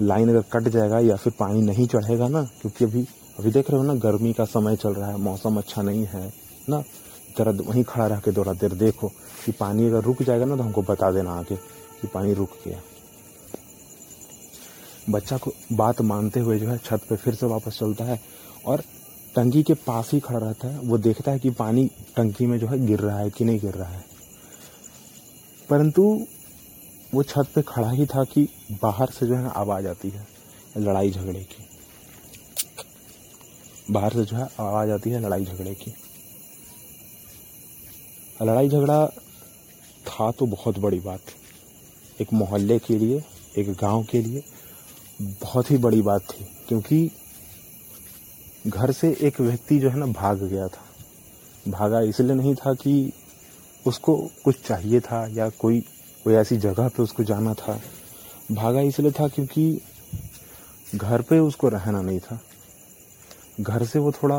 लाइन 0.00 0.28
अगर 0.28 0.42
कट 0.52 0.68
जाएगा 0.68 0.98
या 0.98 1.16
फिर 1.16 1.32
पानी 1.38 1.62
नहीं 1.62 1.86
चढ़ेगा 1.86 2.28
ना, 2.28 2.42
क्योंकि 2.42 2.84
अभी 2.84 3.06
अभी 3.38 3.50
देख 3.50 3.70
रहे 3.70 3.80
हो 3.80 3.86
ना, 3.86 3.94
गर्मी 3.94 4.32
का 4.32 4.44
समय 4.44 4.76
चल 4.76 4.94
रहा 4.94 5.10
है, 5.10 5.16
मौसम 5.16 5.56
अच्छा 5.56 5.82
नहीं 5.82 6.04
है, 6.06 6.32
ना? 6.68 6.82
जरा 7.38 7.52
वहीं 7.52 7.84
खड़ा 7.84 8.06
रह 8.06 8.20
के 8.20 8.32
थोड़ा 8.32 8.52
देर 8.52 8.72
देखो 8.72 9.08
कि 9.44 9.52
पानी 9.52 9.86
अगर 9.86 10.02
रुक 10.02 10.22
जाएगा 10.22 10.44
ना 10.44 10.56
तो 10.56 10.62
हमको 10.62 10.82
बता 10.82 11.10
देना 11.10 11.32
आगे 11.32 11.56
कि 12.00 12.06
पानी 12.06 12.34
रुक 12.34 12.56
गया। 12.66 12.80
बच्चा 15.10 15.36
को 15.36 15.52
बात 15.72 16.00
मानते 16.00 16.40
हुए 16.40 16.58
जो 16.58 16.68
है 16.68 16.76
छत 16.78 17.06
पे 17.10 17.16
फिर 17.16 17.34
से 17.34 17.46
वापस 17.46 17.78
चलता 17.78 18.04
है 18.04 18.20
और 18.66 18.82
टंकी 19.36 19.62
के 19.62 19.74
पास 19.74 20.10
ही 20.12 20.20
खड़ा 20.20 20.38
रहता 20.38 20.68
है। 20.68 20.78
वो 20.78 20.98
देखता 20.98 21.30
है 21.32 21.38
कि 21.38 21.50
पानी 21.50 21.90
टंकी 22.16 22.46
में 22.46 22.58
जो 22.58 22.66
है 22.66 22.86
गिर 22.86 23.00
रहा 23.00 23.18
है 23.18 23.30
कि 23.30 23.44
नहीं 23.44 23.60
गिर 23.60 23.74
रहा 23.74 23.88
है। 23.88 24.04
परंतु 25.70 26.26
वो 27.14 27.22
छत 27.22 27.48
पे 27.54 27.62
खड़ा 27.62 27.90
ही 27.90 28.06
था 28.06 28.24
कि 28.24 28.48
बाहर 28.82 29.10
से 29.10 29.26
जो 29.26 29.34
है 29.34 29.50
आवाज़ 29.50 29.86
आती 29.86 30.10
है 30.10 30.26
लड़ाई 30.78 31.10
झगड़े 31.10 31.40
की। 31.40 31.68
बाहर 33.92 34.12
से 34.12 34.24
जो 34.24 34.36
है 34.36 34.48
आवाज़ 34.60 34.90
आती 34.90 35.10
है 35.10 35.20
लड़ाई 35.20 35.44
झगड़े 35.44 35.74
की। 35.74 35.94
लड़ाई 38.42 38.68
झगड़ा 38.68 39.06
था 40.06 40.30
तो 40.30 40.46
बहुत 40.46 40.78
बड़ी 40.78 41.00
बात। 41.00 41.20
एक 42.20 42.32
मोहल्ले 42.32 42.78
के 42.78 42.98
लिए, 42.98 43.22
एक 43.58 43.72
गाँव 43.72 44.04
के 44.04 44.22
लिए 44.22 44.42
बहुत 45.22 45.70
ही 45.70 45.76
बड़ी 45.78 46.02
बात 46.02 46.22
थी, 46.22 46.44
क्योंकि 46.68 47.10
घर 48.66 48.92
से 48.92 49.16
एक 49.20 49.40
व्यक्ति 49.40 49.78
जो 49.78 49.90
है 49.90 49.96
ना 49.96 50.06
भाग 50.06 50.42
गया 50.42 50.68
था। 50.68 50.84
भागा 51.68 52.00
इसलिए 52.00 52.34
नहीं 52.34 52.54
था 52.54 52.74
कि 52.74 53.12
उसको 53.86 54.16
कुछ 54.44 54.62
चाहिए 54.66 55.00
था 55.00 55.26
या 55.26 55.48
कोई 55.50 55.80
कोई 56.24 56.34
ऐसी 56.34 56.56
जगह 56.56 56.88
पे 56.88 57.02
उसको 57.02 57.24
जाना 57.24 57.54
था। 57.54 57.80
भागा 58.52 58.80
इसलिए 58.80 59.10
था 59.10 59.28
क्योंकि 59.28 59.80
घर 60.94 61.22
पे 61.22 61.38
उसको 61.38 61.68
रहना 61.68 62.02
नहीं 62.02 62.20
था। 62.20 62.38
घर 63.62 63.84
से 63.84 63.98
वो 63.98 64.12
थोड़ा 64.12 64.38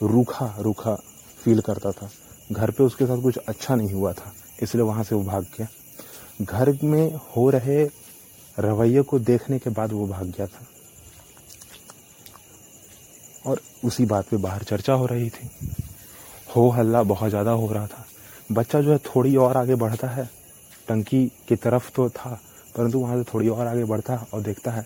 रूखा 0.00 0.54
रूखा 0.60 0.94
फील 1.38 1.60
करता 1.60 1.90
था। 1.92 2.10
घर 2.50 2.70
पे 2.70 2.82
उसके 2.84 3.06
साथ 3.06 3.22
कुछ 3.22 3.36
अच्छा 3.38 3.74
नहीं 3.74 3.92
हुआ 3.92 4.12
था, 4.12 4.32
इसलिए 4.62 4.84
वहाँ 4.84 5.04
से 5.04 5.14
वो 5.14 5.22
भाग 5.24 5.46
गया। 5.58 5.66
घर 6.42 6.76
में 6.84 7.14
हो 7.36 7.48
रहे 7.50 7.84
रवैये 8.56 9.02
को 9.02 9.18
देखने 9.20 9.58
के 9.58 9.70
बाद 9.70 9.92
वो 9.92 10.06
भाग 10.06 10.26
गया 10.28 10.46
था। 10.46 10.66
और 13.46 13.60
उसी 13.84 14.04
बात 14.06 14.28
पे 14.28 14.36
बाहर 14.36 14.62
चर्चा 14.62 14.92
हो 14.92 15.06
रही 15.06 15.30
थी। 15.30 15.50
हो 16.56 16.68
हल्ला 16.70 17.02
बहुत 17.04 17.30
ज़्यादा 17.30 17.50
हो 17.50 17.72
रहा 17.72 17.86
था। 17.86 18.04
बच्चा 18.52 18.80
जो 18.80 18.92
है 18.92 18.98
थोड़ी 19.06 19.36
और 19.36 19.56
आगे 19.56 19.74
बढ़ता 19.74 20.08
है। 20.08 20.28
टंकी 20.88 21.26
की 21.48 21.56
तरफ़ 21.56 21.90
तो 21.90 22.08
था, 22.10 22.38
परंतु 22.74 22.98
वहाँ 22.98 23.16
से 23.16 23.24
थोड़ी 23.24 23.48
और 23.48 23.66
आगे 23.66 23.84
बढ़ता 23.84 24.16
है 24.16 24.26
और 24.34 24.42
देखता 24.42 24.70
है। 24.70 24.84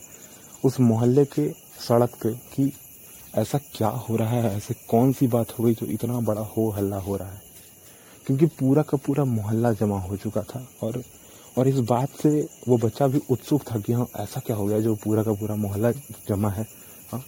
उस 0.65 0.81
मोहल्ले 0.81 1.25
के 1.25 1.49
सड़क 1.81 2.15
पे 2.23 2.33
कि 2.55 2.73
ऐसा 3.39 3.59
क्या 3.75 3.89
हो 3.89 4.17
रहा 4.17 4.31
है? 4.31 4.57
ऐसे 4.57 4.75
कौन 4.89 5.13
सी 5.13 5.27
बात 5.27 5.59
हो 5.59 5.65
गई 5.65 5.75
जो 5.75 5.87
इतना 5.87 6.21
बड़ा 6.21 6.41
हो, 6.41 6.71
हल्ला 6.71 6.97
हो 6.97 7.17
रहा 7.17 7.31
है? 7.31 7.43
क्योंकि 8.27 8.47
पूरा 8.47 8.83
का 8.83 8.97
पूरा 8.97 9.25
मोहल्ला 9.25 9.73
जमा 9.73 9.99
हो 10.01 10.17
चुका 10.17 10.43
था 10.43 10.67
और 10.83 11.03
और 11.59 11.69
इस 11.69 11.79
बात 11.79 12.09
से 12.23 12.49
वो 12.69 12.77
बच्चा 12.79 13.07
भी 13.07 13.21
उत्सुक 13.31 13.63
था 13.63 13.79
कि 13.81 13.93
हाँ 13.93 14.07
ऐसा 14.17 14.41
क्या 14.41 14.57
हो 14.57 14.67
गया 14.67 14.81
जो 14.81 14.95
पूरा 14.95 15.23
का 15.23 15.33
पूरा 15.33 15.55
मोहल्ला 15.55 15.93
जमा 16.29 16.51
है? 16.51 16.67
हाँ। 17.13 17.23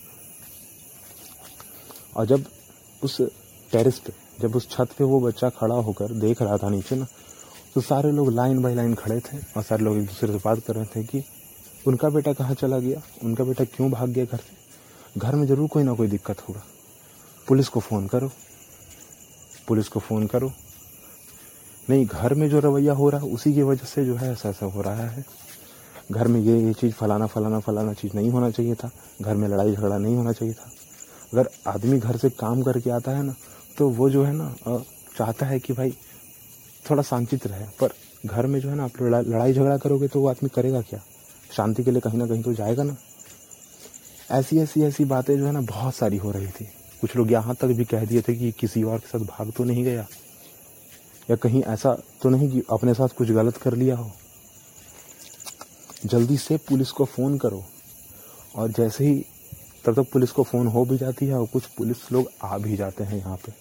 और 2.16 2.26
जब 2.26 2.44
उस 3.02 3.20
टेरिस 3.72 3.98
पे, 3.98 4.12
जब 4.40 4.56
उस 4.56 4.68
छत 4.70 4.88
पे 4.98 5.04
वो 5.04 5.20
बच्चा 5.20 5.48
खड़ा 5.48 5.74
होकर 5.74 6.12
देख 6.12 6.42
रहा 6.42 6.56
था 6.56 6.68
नीचे 6.68 6.96
ना 6.96 7.06
तो 7.74 7.80
सारे 7.80 8.12
लोग 8.12 8.32
लाइन 8.32 8.62
बाय 8.62 8.74
लाइन 8.74 8.94
खड़े 8.94 9.20
थे 9.20 9.38
और 9.56 9.62
सारे 9.62 9.84
लोग 9.84 9.96
एक 9.96 10.06
दूसरे 10.06 10.32
से 10.32 10.38
बात 10.44 10.58
कर 10.58 10.74
रहे 10.74 10.84
थे 10.84 11.04
कि 11.04 11.22
उनका 11.86 12.08
बेटा 12.08 12.32
कहाँ 12.32 12.54
चला 12.54 12.78
गया? 12.78 13.02
उनका 13.24 13.44
बेटा 13.44 13.64
क्यों 13.64 13.90
भाग 13.90 14.08
गया 14.08 14.24
घर 14.24 14.36
से? 14.36 14.57
घर 15.16 15.34
में 15.34 15.46
ज़रूर 15.46 15.68
कोई 15.68 15.82
ना 15.82 15.94
कोई 15.94 16.08
दिक्कत 16.08 16.40
होगा। 16.40 16.62
पुलिस 17.46 17.68
को 17.68 17.80
फ़ोन 17.80 18.06
करो। 18.06 18.30
पुलिस 19.68 19.88
को 19.88 20.00
फ़ोन 20.00 20.26
करो। 20.26 20.52
नहीं, 21.88 22.06
घर 22.06 22.34
में 22.34 22.48
जो 22.50 22.60
रवैया 22.60 22.92
हो 22.92 23.08
रहा 23.10 23.20
है 23.20 23.28
उसी 23.28 23.52
की 23.54 23.62
वजह 23.62 23.86
से 23.86 24.04
जो 24.04 24.14
है 24.16 24.32
ऐसा 24.32 24.48
ऐसा 24.48 24.66
हो 24.66 24.82
रहा 24.82 25.06
है। 25.06 25.24
घर 26.12 26.28
में 26.28 26.40
ये 26.40 26.58
ये 26.58 26.72
चीज़ 26.72 26.92
फलाना 26.94 27.26
फलाना 27.26 27.58
फलाना 27.60 27.92
चीज़ 27.92 28.16
नहीं 28.16 28.30
होना 28.30 28.50
चाहिए 28.50 28.74
था। 28.74 28.90
घर 29.22 29.34
में 29.34 29.48
लड़ाई 29.48 29.74
झगड़ा 29.74 29.98
नहीं 29.98 30.16
होना 30.16 30.32
चाहिए 30.32 30.54
था। 30.54 30.70
अगर 31.32 31.48
आदमी 31.66 31.98
घर 31.98 32.16
से 32.16 32.30
काम 32.30 32.62
करके 32.62 32.90
आता 32.90 33.12
है 33.12 33.22
ना 33.22 33.34
तो 33.78 33.88
वो 33.90 34.10
जो 34.10 34.24
है 34.24 34.32
ना 34.32 34.54
चाहता 35.18 35.46
है 35.46 35.58
कि 35.60 35.72
भाई 35.72 35.90
थोड़ा 36.84 37.02
शांतित 37.02 37.46
रहे। 37.46 37.64
पर 37.80 37.92
घर 38.26 38.46
में 38.46 38.60
जो 38.60 38.68
है 38.68 38.74
ना, 38.76 38.84
आप 38.84 39.02
लड़ाई 39.02 39.52
झगड़ा 39.52 39.76
करोगे 39.78 40.08
तो 40.08 40.20
वो 40.20 40.28
आदमी 40.28 40.48
करेगा 40.48 40.80
क्या? 40.80 41.00
शांति 41.50 41.84
के 41.84 41.90
लिए 41.90 42.00
कहीं 42.00 42.18
ना 42.18 42.26
कहीं 42.26 42.42
तो 42.42 42.52
जाएगा 42.54 42.82
ना। 42.82 42.96
ऐसी 44.30 44.58
ऐसी 44.58 44.82
ऐसी 44.82 45.04
बातें 45.04 45.36
जो 45.38 45.46
है 45.46 45.52
ना 45.52 45.60
बहुत 45.60 45.94
सारी 45.94 46.16
हो 46.16 46.30
रही 46.30 46.46
थी। 46.46 46.64
कुछ 47.00 47.16
लोग 47.16 47.32
यहाँ 47.32 47.54
तक 47.54 47.66
भी 47.66 47.84
कह 47.84 48.04
दिए 48.04 48.22
थे 48.22 48.34
कि 48.34 48.50
किसी 48.52 48.82
और 48.82 48.98
के 48.98 49.08
साथ 49.08 49.20
भाग 49.20 49.52
तो 49.56 49.64
नहीं 49.64 49.84
गया। 49.84 50.06
या 51.30 51.36
कहीं 51.36 51.62
ऐसा 51.62 51.94
तो 52.22 52.28
नहीं 52.28 52.48
कि 52.48 52.62
अपने 52.70 52.94
साथ 52.94 53.08
कुछ 53.08 53.30
गलत 53.30 53.56
कर 53.56 53.74
लिया 53.74 53.96
हो। 53.96 54.10
जल्दी 56.06 56.36
से 56.36 56.56
पुलिस 56.56 56.90
को 56.90 57.04
फ़ोन 57.04 57.38
करो। 57.38 57.64
और 58.56 58.70
जैसे 58.70 59.06
ही 59.06 59.24
तब 59.84 59.94
तक 59.94 60.10
पुलिस 60.12 60.30
को 60.30 60.42
फ़ोन 60.42 60.66
हो 60.66 60.84
भी 60.84 60.96
जाती 60.98 61.26
है 61.26 61.34
और 61.34 61.46
कुछ 61.46 61.66
पुलिस 61.66 62.12
लोग 62.12 62.30
आ 62.42 62.58
भी 62.58 62.76
जाते 62.76 63.04
हैं 63.04 63.18
यहाँ 63.18 63.36
पे। 63.36 63.52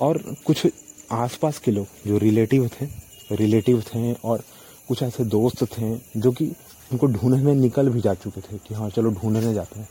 और 0.00 0.18
कुछ 0.46 0.66
आसपास 1.12 1.58
के 1.58 1.70
लोग 1.70 1.86
जो 2.06 2.18
रिलेटिव 2.18 2.68
थे 2.68 2.86
रिलेटिव 3.30 3.82
थे 3.82 4.12
और 4.12 4.42
कुछ 4.88 5.02
ऐसे 5.02 5.24
दोस्त 5.24 5.64
थे 5.64 5.96
जो 6.20 6.32
कि 6.32 6.52
उनको 6.92 7.06
ढूँढने 7.06 7.42
में 7.42 7.54
निकल 7.54 7.88
भी 7.88 8.00
जा 8.00 8.14
चुके 8.14 8.40
थे 8.40 8.58
कि 8.58 8.74
हाँ 8.74 8.88
चलो 8.90 9.10
ढूँढने 9.10 9.52
जाते 9.54 9.80
हैं। 9.80 9.88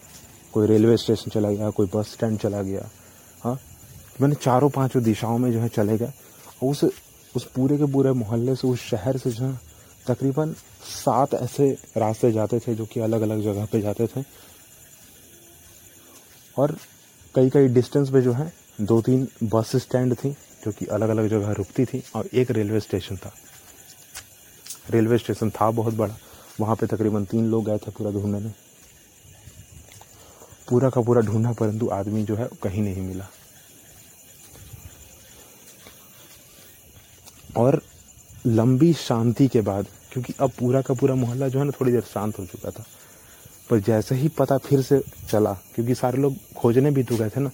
कोई 0.54 0.68
रेलवे 0.68 0.98
स्टेशन 0.98 1.32
चला 1.32 1.52
गया, 1.52 1.70
कोई 1.70 1.90
बस 1.96 2.12
स्टैंड 2.12 2.38
चला 2.40 2.62
गया 2.62 2.90
हाँ। 3.44 3.58
मैंने 4.22 4.36
चारों 4.36 4.70
पाँचों 4.70 5.04
दिशाओं 5.04 5.38
में 5.38 5.52
जो 5.52 5.60
है 5.60 5.68
चले 5.70 5.98
गए। 5.98 6.12
उस 6.64 6.84
उस 7.36 7.46
पूरे 7.46 7.78
के 7.78 7.86
पूरे 7.86 8.12
मोहल्ले 8.12 8.56
से, 8.56 8.68
उस 8.68 8.80
शहर 8.82 9.18
से 9.18 9.32
जो 9.32 9.46
है 9.46 9.60
तकरीबन 10.08 10.54
सात 10.84 11.34
ऐसे 11.34 11.70
रास्ते 11.98 12.32
जाते 12.32 12.60
थे 12.60 12.76
जो 12.76 12.86
कि 12.86 13.00
अलग 13.00 13.22
अलग 13.22 13.42
जगह 13.42 13.66
पे 13.66 13.82
जाते 13.82 14.08
थे। 14.08 14.24
और 16.58 16.76
कई 17.36 17.50
कई 17.50 17.68
डिस्टेंस 17.68 18.10
पे 18.10 18.22
जो 18.22 18.34
है 18.34 18.52
दो 18.82 19.02
तीन 19.02 19.28
बस 19.44 19.76
स्टैंड 19.76 20.16
थी 20.16 20.32
जो 20.66 20.72
कि 20.72 20.86
अलग 20.86 21.10
अलग 21.10 21.28
जगह 21.28 21.52
रुकती 21.52 21.86
थी 21.86 22.04
और 22.16 22.30
एक 22.34 22.52
रेलवे 22.52 22.80
स्टेशन 22.80 23.18
था। 23.18 23.32
रेलवे 24.90 25.18
स्टेशन 25.18 25.50
था 25.50 25.70
बहुत 25.72 25.94
बड़ा। 25.94 26.18
वहाँ 26.60 26.76
पे 26.76 26.88
तकरीबन 26.88 27.26
तीन 27.26 27.46
लोग 27.52 27.66
गए 27.66 27.78
थे 27.78 27.92
पूरा 27.92 28.12
ढूँढने 28.12 28.40
में। 28.40 28.54
पूरा 30.70 30.90
का 30.90 31.02
पूरा 31.02 31.22
ढूंढा, 31.22 31.52
परंतु 31.52 31.88
आदमी 31.90 32.24
जो 32.24 32.36
है 32.36 32.48
कहीं 32.64 32.82
नहीं 32.82 33.02
मिला। 33.02 33.28
और 37.58 37.82
लंबी 38.46 38.94
शांति 38.94 39.48
के 39.48 39.62
बाद, 39.62 39.88
क्योंकि 40.12 40.34
अब 40.40 40.52
पूरा 40.60 40.82
का 40.82 40.94
पूरा 40.94 41.16
मोहल्ला 41.16 41.48
जो 41.48 41.60
है 41.60 41.66
ना 41.66 41.72
थोड़ी 41.72 41.92
देर 41.92 42.02
शांत 42.04 42.40
हो 42.40 42.46
चुका 42.46 42.70
था, 42.70 42.86
पर 43.70 43.80
जैसे 43.80 44.16
ही 44.16 44.28
पता 44.30 44.58
फिर 44.60 44.82
से 44.82 45.02
चला, 45.30 45.54
क्योंकि 45.76 45.96
सारे 45.96 46.18
लोग 46.18 46.36
खोजने 46.58 46.92
भी 46.92 47.04
तो 47.04 47.18
गए 47.18 47.30
थे 47.30 47.40
ना, 47.40 47.52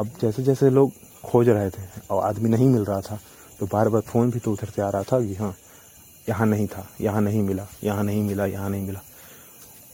अब 0.00 0.10
जैसे 0.20 0.42
जैसे 0.42 0.70
लोग 0.70 0.92
खोज 1.24 1.48
रहे 1.48 1.70
थे 1.70 1.82
और 2.10 2.22
आदमी 2.24 2.48
नहीं 2.48 2.68
मिल 2.68 2.84
रहा 2.84 3.00
था 3.00 3.18
तो 3.60 3.66
बार 3.66 3.88
बार 3.88 4.00
फ़ोन 4.02 4.30
भी 4.30 4.38
तो 4.38 4.52
उधर 4.52 4.70
से 4.70 4.82
आ 4.82 4.88
रहा 4.90 5.02
था 5.02 5.20
कि 5.20 5.34
हाँ 5.34 5.54
यहाँ 6.28 6.46
नहीं 6.46 6.66
था, 6.66 6.88
यहाँ 7.00 7.20
नहीं 7.20 7.42
मिला, 7.42 7.66
यहाँ 7.84 8.04
नहीं 8.04 8.22
मिला, 8.22 8.46
यहाँ 8.46 8.70
नहीं 8.70 8.86
मिला। 8.86 9.00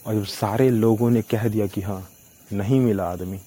और 0.07 0.15
जब 0.15 0.25
सारे 0.25 0.71
लोगों 0.71 1.11
ने 1.11 1.23
कह 1.23 1.49
दिया 1.49 1.67
कि 1.67 1.81
हाँ 1.81 2.09
नहीं 2.53 2.81
मिला 2.81 3.05
आदमी, 3.05 3.41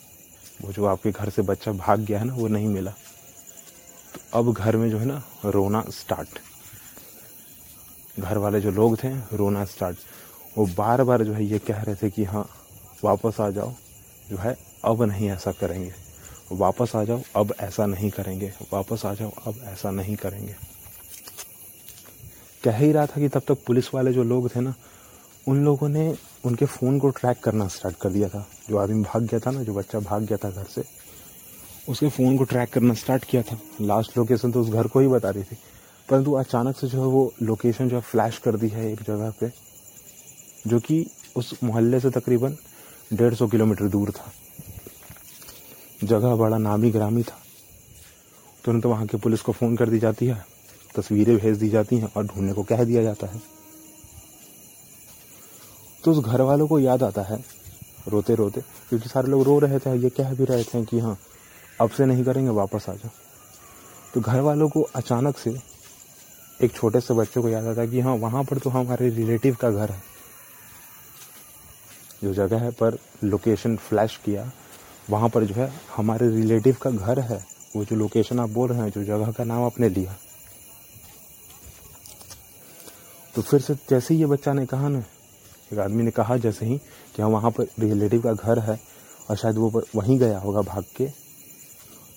वो 0.62 0.72
जो 0.72 0.86
आपके 0.86 1.12
घर 1.12 1.30
से 1.30 1.42
बच्चा 1.42 1.72
भाग 1.72 2.00
गया 2.00 2.20
है 2.20 2.26
ना, 2.26 2.34
वो 2.34 2.48
नहीं 2.48 2.68
मिला। 2.68 2.92
तो 4.14 4.40
अब 4.40 4.54
घर 4.54 4.78
में 4.78 4.90
जो 4.90 4.98
है 4.98 5.06
ना, 5.06 5.24
रोना 5.46 5.84
स्टार्ट 5.90 6.40
घर 8.20 8.38
वाले 8.38 8.62
जो 8.62 8.72
लोग 8.72 9.04
थे, 9.04 9.10
रोना 9.36 9.66
स्टार्ट 9.66 9.98
वो 10.58 10.66
बार 10.66 11.04
बार 11.04 11.24
जो 11.24 11.34
है 11.34 11.46
ये 11.46 11.60
कह 11.60 11.82
रहे 11.82 11.96
थे 11.96 12.10
कि 12.10 12.24
हाँ 12.24 12.50
वापस 13.04 13.42
आ 13.42 13.50
जाओ, 13.50 13.74
जो 14.30 14.38
है, 14.38 14.58
अब 14.86 15.04
नहीं 15.04 15.30
ऐसा 15.30 15.52
करेंगे। 15.52 15.94
वापस 16.52 16.96
आ 16.96 17.04
जाओ, 17.04 17.22
अब 17.36 17.54
ऐसा 17.60 17.86
नहीं 17.86 18.10
करेंगे। 18.10 18.54
वापस 18.74 19.06
आ 19.06 19.14
जाओ, 19.14 19.32
अब 19.48 19.60
ऐसा 19.64 19.92
नहीं 19.92 20.16
करेंगे। 20.16 20.56
कह 22.66 22.78
ही 22.78 22.92
रहा 22.92 23.06
था 23.06 23.22
कि 23.22 23.28
तब 23.30 23.42
तक 23.48 23.58
पुलिस 23.66 23.94
वाले 23.94 24.14
जो 24.14 24.24
लोग 24.24 24.56
थे 24.56 24.60
ना, 24.60 24.74
उन 25.48 25.66
लोगों 25.66 25.90
ने 25.90 26.16
उनके 26.46 26.66
फ़ोन 26.66 27.00
को 27.00 27.10
ट्रैक 27.10 27.40
करना 27.40 27.68
स्टार्ट 27.68 27.96
कर 27.96 28.10
दिया 28.10 28.30
था। 28.30 28.48
जो 28.70 28.78
आदमी 28.78 29.04
भाग 29.04 29.24
गया 29.24 29.40
था 29.40 29.52
ना, 29.52 29.64
जो 29.64 29.74
बच्चा 29.74 30.00
भाग 30.00 30.24
गया 30.24 30.38
था 30.38 30.50
घर 30.50 30.64
से, 30.64 30.84
उसके 31.90 32.10
फ़ोन 32.10 32.38
को 32.38 32.44
ट्रैक 32.44 32.74
करना 32.74 32.94
स्टार्ट 32.94 33.26
किया 33.26 33.42
था। 33.42 33.58
लास्ट 33.82 34.18
लोकेशन 34.18 34.52
तो 34.52 34.62
उस 34.62 34.70
घर 34.70 34.88
को 34.88 35.00
ही 35.00 35.08
बता 35.08 35.30
रही 35.30 35.44
थी। 35.44 35.58
परंतु 36.10 36.34
अचानक 36.34 36.78
से 36.78 36.88
जो 36.88 37.00
है 37.00 37.06
वो 37.06 37.34
लोकेशन 37.42 37.90
जो 37.90 37.96
है 37.96 38.02
फ्लैश 38.02 38.38
कर 38.38 38.56
दी 38.56 38.68
है 38.68 38.94
एक 38.94 39.02
जगह 39.02 39.34
पे, 39.40 39.52
जो 40.68 40.80
कि 40.80 41.08
उस 41.36 41.60
मोहल्ले 41.64 42.00
से 42.00 42.10
तकरीबन 42.10 42.58
डेढ़ 43.14 43.34
सौ 43.34 43.48
किलोमीटर 43.48 43.86
दूर 43.86 44.12
था। 44.12 44.34
जगह 46.04 46.36
बड़ा 46.36 46.58
नामी 46.58 46.92
ग्रामी 46.92 47.24
था। 47.24 47.40
तुरंत 48.66 48.84
तो 48.84 48.90
वहाँ 48.90 49.08
के 49.08 49.18
पुलिस 49.18 49.42
को 49.42 49.52
फ़ोन 49.52 49.76
कर 49.76 49.90
दी 49.90 50.00
जाती 50.00 50.26
है। 50.26 50.55
तस्वीरें 50.96 51.36
भेज 51.38 51.58
दी 51.58 51.70
जाती 51.70 51.98
हैं 51.98 52.12
और 52.18 52.26
ढूँढने 52.26 52.54
को 52.54 52.64
कह 52.64 52.84
दिया 52.84 53.04
जाता 53.04 53.28
है। 53.28 53.42
तो 56.04 56.12
उस 56.12 56.24
घर 56.26 56.42
वालों 56.42 56.68
को 56.68 56.80
याद 56.80 57.04
आता 57.04 57.22
है 57.24 57.44
रोते 58.08 58.36
रोते 58.36 58.62
क्योंकि 58.90 59.10
सारे 59.10 59.28
लोग 59.28 59.44
रो 59.44 59.58
रहे 59.60 59.80
थे, 59.80 59.96
ये 59.96 60.10
कह 60.10 60.34
भी 60.34 60.46
रहे 60.46 60.64
थे 60.64 60.84
कि 60.86 61.00
हाँ 61.00 61.18
अब 61.82 61.90
से 61.90 62.06
नहीं 62.06 62.24
करेंगे, 62.24 62.50
वापस 62.52 62.86
आ 62.90 62.94
जाओ। 62.94 63.12
तो 64.14 64.22
घर 64.22 64.40
वालों 64.40 64.70
को 64.70 64.82
अचानक 64.96 65.38
से 65.38 65.58
एक 66.60 66.74
छोटे 66.74 67.00
से 67.02 67.14
बच्चे 67.14 67.42
को 67.42 67.50
याद 67.50 67.66
आता 67.66 67.82
है 67.82 67.88
कि 67.88 68.00
हाँ 68.00 68.14
वहाँ 68.16 68.44
पर 68.44 68.58
तो 68.58 68.70
हमारे 68.70 69.10
रिलेटिव 69.10 69.56
का 69.56 69.72
घर 69.72 69.92
है। 69.92 70.04
जो 72.24 72.34
जगह 72.34 72.60
है 72.60 72.72
पर 72.72 72.98
लोकेशन 73.24 73.76
फ्लैश 73.78 74.20
किया, 74.26 74.52
वहाँ 75.10 75.30
पर 75.30 75.44
जो 75.44 75.56
है 75.56 75.72
हमारे 75.96 76.30
रिलेटिव 76.30 76.78
का 76.82 76.90
घर 76.92 77.20
है। 77.22 77.44
वो 77.76 77.84
जो 77.86 77.96
लोकेशन 77.96 78.40
आप 78.40 78.50
बोल 78.50 78.70
रहे 78.70 78.80
हैं, 78.80 78.90
जो 78.92 79.04
जगह 79.04 79.32
का 79.32 79.44
नाम 79.44 79.64
आपने 79.64 79.90
लिया 79.90 80.16
तो 83.36 83.42
फिर 83.42 83.62
से 83.62 83.74
जैसे 83.90 84.14
ही 84.14 84.20
ये 84.20 84.26
बच्चा 84.26 84.54
ने 84.54 84.66
कहा 84.66 84.90
ना, 84.90 85.04
एक 85.74 85.80
आदमी 85.80 86.04
ने 86.04 86.12
कहा 86.12 86.38
जैसे 86.38 86.66
ही 86.66 86.78
कि 87.16 87.22
हाँ 87.22 87.30
वहाँ 87.30 87.52
पर 87.52 87.68
रिलेटिव 87.80 88.22
का 88.22 88.34
घर 88.34 88.60
है 88.60 88.80
और 89.30 89.38
शायद 89.38 89.58
वो 89.58 89.84
वहीं 89.96 90.18
गया 90.20 90.40
होगा 90.40 90.62
भाग 90.62 90.84
के 90.98 91.08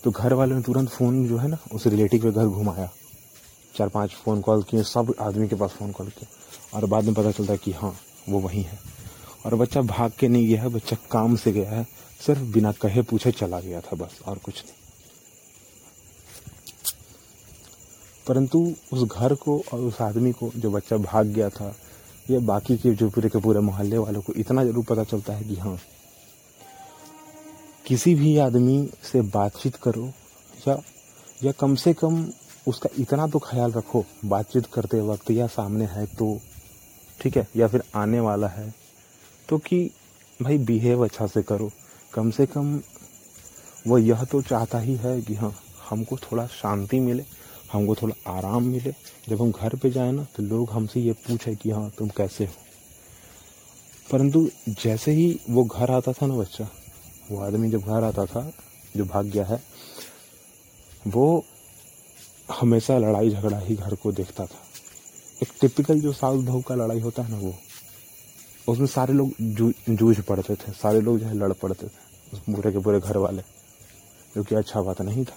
तो 0.04 0.10
घर 0.10 0.32
वालों 0.32 0.56
ने 0.56 0.62
तुरंत 0.62 0.88
फ़ोन 0.88 1.26
जो 1.28 1.36
है 1.38 1.48
ना, 1.48 1.58
उस 1.72 1.86
रिलेटिव 1.86 2.22
के 2.22 2.30
घर 2.30 2.46
घुमाया। 2.46 2.88
चार 3.74 3.88
पाँच 3.88 4.10
फ़ोन 4.14 4.40
कॉल 4.40 4.62
किए, 4.62 4.82
सब 4.82 5.14
आदमी 5.20 5.48
के 5.48 5.56
पास 5.56 5.70
फ़ोन 5.70 5.92
कॉल 5.92 6.08
किए 6.08 6.28
और 6.74 6.86
बाद 6.86 7.04
में 7.04 7.14
पता 7.14 7.30
चलता 7.30 7.56
कि 7.56 7.72
हाँ 7.72 7.94
वो 8.28 8.38
वहीं 8.40 8.62
है। 8.64 8.78
और 9.46 9.54
बच्चा 9.54 9.80
भाग 9.82 10.12
के 10.18 10.28
नहीं 10.28 10.46
गया 10.48 10.62
है 10.62 10.68
बच्चा 10.68 10.96
काम 11.10 11.36
से 11.36 11.52
गया 11.52 11.70
है, 11.70 11.86
सिर्फ़ 12.20 12.40
बिना 12.52 12.72
कहे 12.72 13.02
पूछे 13.02 13.32
चला 13.32 13.60
गया 13.60 13.80
था 13.80 13.96
बस 13.96 14.20
और 14.26 14.38
कुछ 14.38 14.64
नहीं। 14.64 14.74
परंतु 18.28 18.58
उस 18.92 19.02
घर 19.04 19.34
को 19.36 19.58
और 19.72 19.80
उस 19.80 20.00
आदमी 20.02 20.32
को 20.32 20.50
जो 20.56 20.70
बच्चा 20.70 20.96
भाग 20.98 21.26
गया 21.28 21.48
था, 21.50 21.74
ये 22.30 22.38
बाकी 22.40 22.76
के 22.78 22.94
जो 22.94 23.08
पूरे 23.10 23.28
के 23.28 23.38
पूरे 23.40 23.60
मोहल्ले 23.60 23.98
वालों 23.98 24.20
को 24.22 24.32
इतना 24.36 24.64
ज़रूर 24.64 24.84
पता 24.84 25.04
चलता 25.04 25.32
है 25.32 25.44
कि 25.44 25.54
हाँ 25.56 25.78
किसी 27.86 28.14
भी 28.14 28.36
आदमी 28.38 28.88
से 29.02 29.20
बातचीत 29.30 29.76
करो, 29.76 30.12
या 30.68 30.76
या 31.44 31.52
कम 31.52 31.74
से 31.76 31.92
कम 31.94 32.26
उसका 32.66 32.88
इतना 32.98 33.26
तो 33.26 33.38
ख्याल 33.40 33.72
रखो, 33.72 34.04
बातचीत 34.24 34.66
करते 34.66 35.00
वक्त 35.02 35.30
या 35.30 35.46
सामने 35.48 35.84
है 35.86 36.04
तो 36.08 36.38
ठीक 37.20 37.36
है, 37.36 37.46
या 37.56 37.68
फिर 37.68 37.82
आने 37.96 38.20
वाला 38.20 38.48
है 38.48 38.72
तो 39.48 39.58
कि 39.58 39.78
भाई 40.40 40.58
बिहेव 40.60 41.04
अच्छा 41.04 41.26
से 41.26 41.42
करो। 41.42 41.70
कम 42.12 42.30
से 42.30 42.46
कम 42.46 42.80
वो 43.86 43.98
यह 43.98 44.24
तो 44.24 44.42
चाहता 44.42 44.78
ही 44.78 44.96
है 44.96 45.20
कि 45.22 45.34
हाँ 45.34 45.52
हमको 45.90 46.16
थोड़ा 46.22 46.46
शांति 46.52 47.00
मिले। 47.00 47.24
हमको 47.72 47.94
थोड़ा 47.94 48.14
आराम 48.32 48.64
मिले। 48.64 48.92
जब 49.28 49.40
हम 49.42 49.50
घर 49.52 49.74
पे 49.76 49.90
जाए 49.90 50.12
ना 50.12 50.26
तो 50.36 50.42
लोग 50.42 50.70
हमसे 50.70 51.00
ये 51.00 51.12
पूछे 51.26 51.54
कि 51.54 51.70
हाँ 51.70 51.90
तुम 51.98 52.08
कैसे 52.08 52.44
हो? 52.44 52.52
परंतु 54.12 54.48
जैसे 54.68 55.12
ही 55.12 55.38
वो 55.50 55.64
घर 55.64 55.90
आता 55.90 56.12
था 56.12 56.26
ना 56.26 56.34
बच्चा, 56.34 56.68
वो 57.30 57.40
आदमी 57.40 57.70
जब 57.70 57.80
घर 57.80 58.04
आता 58.04 58.24
था, 58.26 58.50
जो 58.96 59.04
भाग 59.04 59.26
गया 59.26 59.44
है, 59.44 59.62
वो 61.06 61.44
हमेशा 62.50 62.98
लड़ाई 62.98 63.30
झगड़ा 63.30 63.58
ही 63.58 63.74
घर 63.76 63.94
को 63.94 64.12
देखता 64.12 64.46
था। 64.46 64.62
एक 65.42 65.48
टिपिकल 65.60 66.00
जो 66.00 66.12
सास 66.12 66.40
बहू 66.40 66.60
का 66.60 66.74
लड़ाई 66.74 67.00
होता 67.00 67.22
है 67.22 67.30
ना 67.30 67.38
वो, 67.38 67.54
उसमें 68.68 68.86
सारे 68.86 69.14
लोग 69.14 69.32
जू, 69.40 69.72
जूझ 69.90 70.20
पड़ते 70.20 70.54
थे, 70.54 70.72
सारे 70.72 71.00
लोग 71.00 71.18
जो 71.18 71.26
है 71.26 71.34
लड़ 71.34 71.52
पड़ते 71.52 71.86
थे, 71.86 71.90
उस 72.32 72.40
पूरे 72.46 72.72
के 72.72 72.78
पूरे 72.78 73.00
घर 73.00 73.16
वाले, 73.16 73.42
जो 74.36 74.42
कि 74.42 74.54
अच्छा 74.54 74.82
बात 74.82 75.02
नहीं 75.02 75.24
था। 75.24 75.36